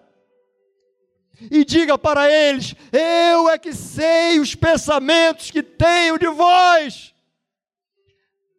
E 1.51 1.65
diga 1.65 1.99
para 1.99 2.31
eles: 2.31 2.75
Eu 2.93 3.49
é 3.49 3.59
que 3.59 3.73
sei 3.73 4.39
os 4.39 4.55
pensamentos 4.55 5.51
que 5.51 5.63
tenho 5.63 6.17
de 6.17 6.29
vós. 6.29 7.13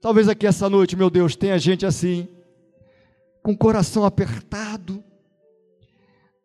Talvez 0.02 0.28
aqui 0.28 0.46
essa 0.46 0.70
noite, 0.70 0.98
meu 0.98 1.10
Deus, 1.10 1.34
tenha 1.34 1.58
gente 1.58 1.86
assim, 1.86 2.28
com 3.44 3.52
o 3.52 3.58
coração 3.58 4.06
apertado, 4.06 5.04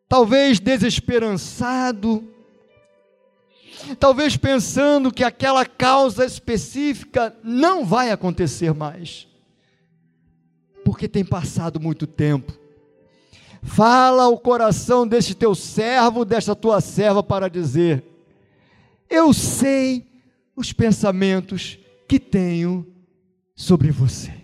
talvez 0.08 0.58
desesperançado, 0.58 2.28
talvez 4.00 4.36
pensando 4.36 5.12
que 5.12 5.22
aquela 5.22 5.64
causa 5.64 6.24
específica 6.24 7.34
não 7.44 7.84
vai 7.84 8.10
acontecer 8.10 8.74
mais, 8.74 9.28
porque 10.84 11.06
tem 11.06 11.24
passado 11.24 11.78
muito 11.78 12.04
tempo. 12.04 12.52
Fala 13.62 14.24
ao 14.24 14.38
coração 14.38 15.06
deste 15.06 15.34
teu 15.34 15.54
servo, 15.54 16.24
desta 16.24 16.54
tua 16.54 16.80
serva, 16.80 17.22
para 17.22 17.48
dizer: 17.48 18.04
Eu 19.08 19.32
sei 19.32 20.06
os 20.56 20.72
pensamentos 20.72 21.78
que 22.08 22.18
tenho 22.18 22.86
sobre 23.54 23.90
você. 23.90 24.37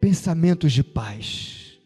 Pensamentos 0.00 0.72
de 0.72 0.82
paz, 0.82 1.78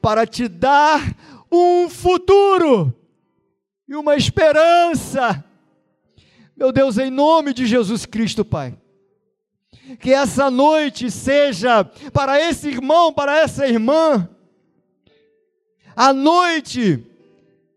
para 0.00 0.26
te 0.26 0.48
dar 0.48 1.16
um 1.50 1.88
futuro 1.88 2.94
e 3.88 3.94
uma 3.94 4.16
esperança. 4.16 5.44
Meu 6.56 6.70
Deus, 6.72 6.98
em 6.98 7.10
nome 7.10 7.52
de 7.52 7.66
Jesus 7.66 8.06
Cristo, 8.06 8.44
Pai. 8.44 8.78
Que 9.98 10.12
essa 10.12 10.50
noite 10.50 11.10
seja 11.10 11.84
para 12.12 12.40
esse 12.40 12.68
irmão, 12.68 13.12
para 13.12 13.36
essa 13.36 13.66
irmã, 13.66 14.28
a 15.94 16.12
noite 16.12 17.04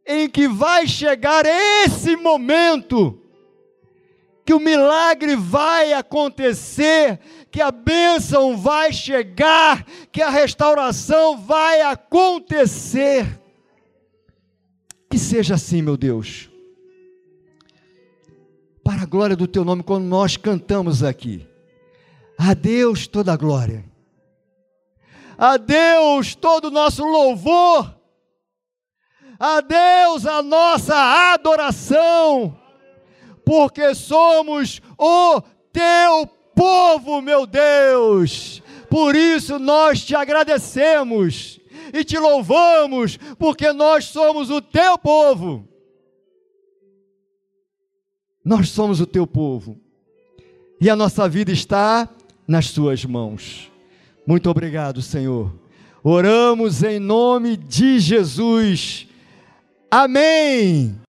em 0.05 0.29
que 0.29 0.47
vai 0.47 0.87
chegar 0.87 1.45
esse 1.45 2.15
momento, 2.15 3.21
que 4.47 4.53
o 4.53 4.61
milagre 4.61 5.35
vai 5.35 5.91
acontecer, 5.91 7.19
que 7.51 7.61
a 7.61 7.69
bênção 7.69 8.55
vai 8.55 8.93
chegar, 8.93 9.85
que 10.09 10.21
a 10.21 10.29
restauração 10.29 11.37
vai 11.37 11.81
acontecer. 11.81 13.41
Que 15.09 15.19
seja 15.19 15.55
assim, 15.55 15.81
meu 15.81 15.97
Deus. 15.97 16.49
Para 18.85 19.01
a 19.01 19.05
glória 19.05 19.35
do 19.35 19.47
teu 19.47 19.65
nome, 19.65 19.83
quando 19.83 20.05
nós 20.05 20.37
cantamos 20.37 21.03
aqui. 21.03 21.45
A 22.37 22.53
Deus 22.53 23.05
toda 23.05 23.33
a 23.33 23.35
glória. 23.35 23.83
A 25.37 25.57
Deus 25.57 26.35
todo 26.35 26.69
o 26.69 26.71
nosso 26.71 27.03
louvor. 27.03 27.93
A 29.37 29.59
Deus 29.59 30.25
a 30.25 30.41
nossa 30.41 30.95
adoração. 31.33 32.57
Porque 33.47 33.95
somos 33.95 34.81
o 34.97 35.41
teu 35.71 36.27
povo, 36.53 37.21
meu 37.21 37.47
Deus. 37.47 38.61
Por 38.89 39.15
isso 39.15 39.57
nós 39.57 40.03
te 40.03 40.13
agradecemos 40.13 41.57
e 41.93 42.03
te 42.03 42.19
louvamos, 42.19 43.15
porque 43.39 43.71
nós 43.71 44.03
somos 44.03 44.49
o 44.49 44.59
teu 44.59 44.97
povo. 44.97 45.65
Nós 48.43 48.67
somos 48.67 48.99
o 48.99 49.05
teu 49.05 49.25
povo. 49.25 49.79
E 50.81 50.89
a 50.89 50.95
nossa 50.97 51.29
vida 51.29 51.49
está 51.49 52.09
nas 52.45 52.73
tuas 52.73 53.05
mãos. 53.05 53.71
Muito 54.27 54.49
obrigado, 54.49 55.01
Senhor. 55.01 55.57
Oramos 56.03 56.83
em 56.83 56.99
nome 56.99 57.55
de 57.55 57.97
Jesus. 57.97 59.07
Amém. 59.89 60.99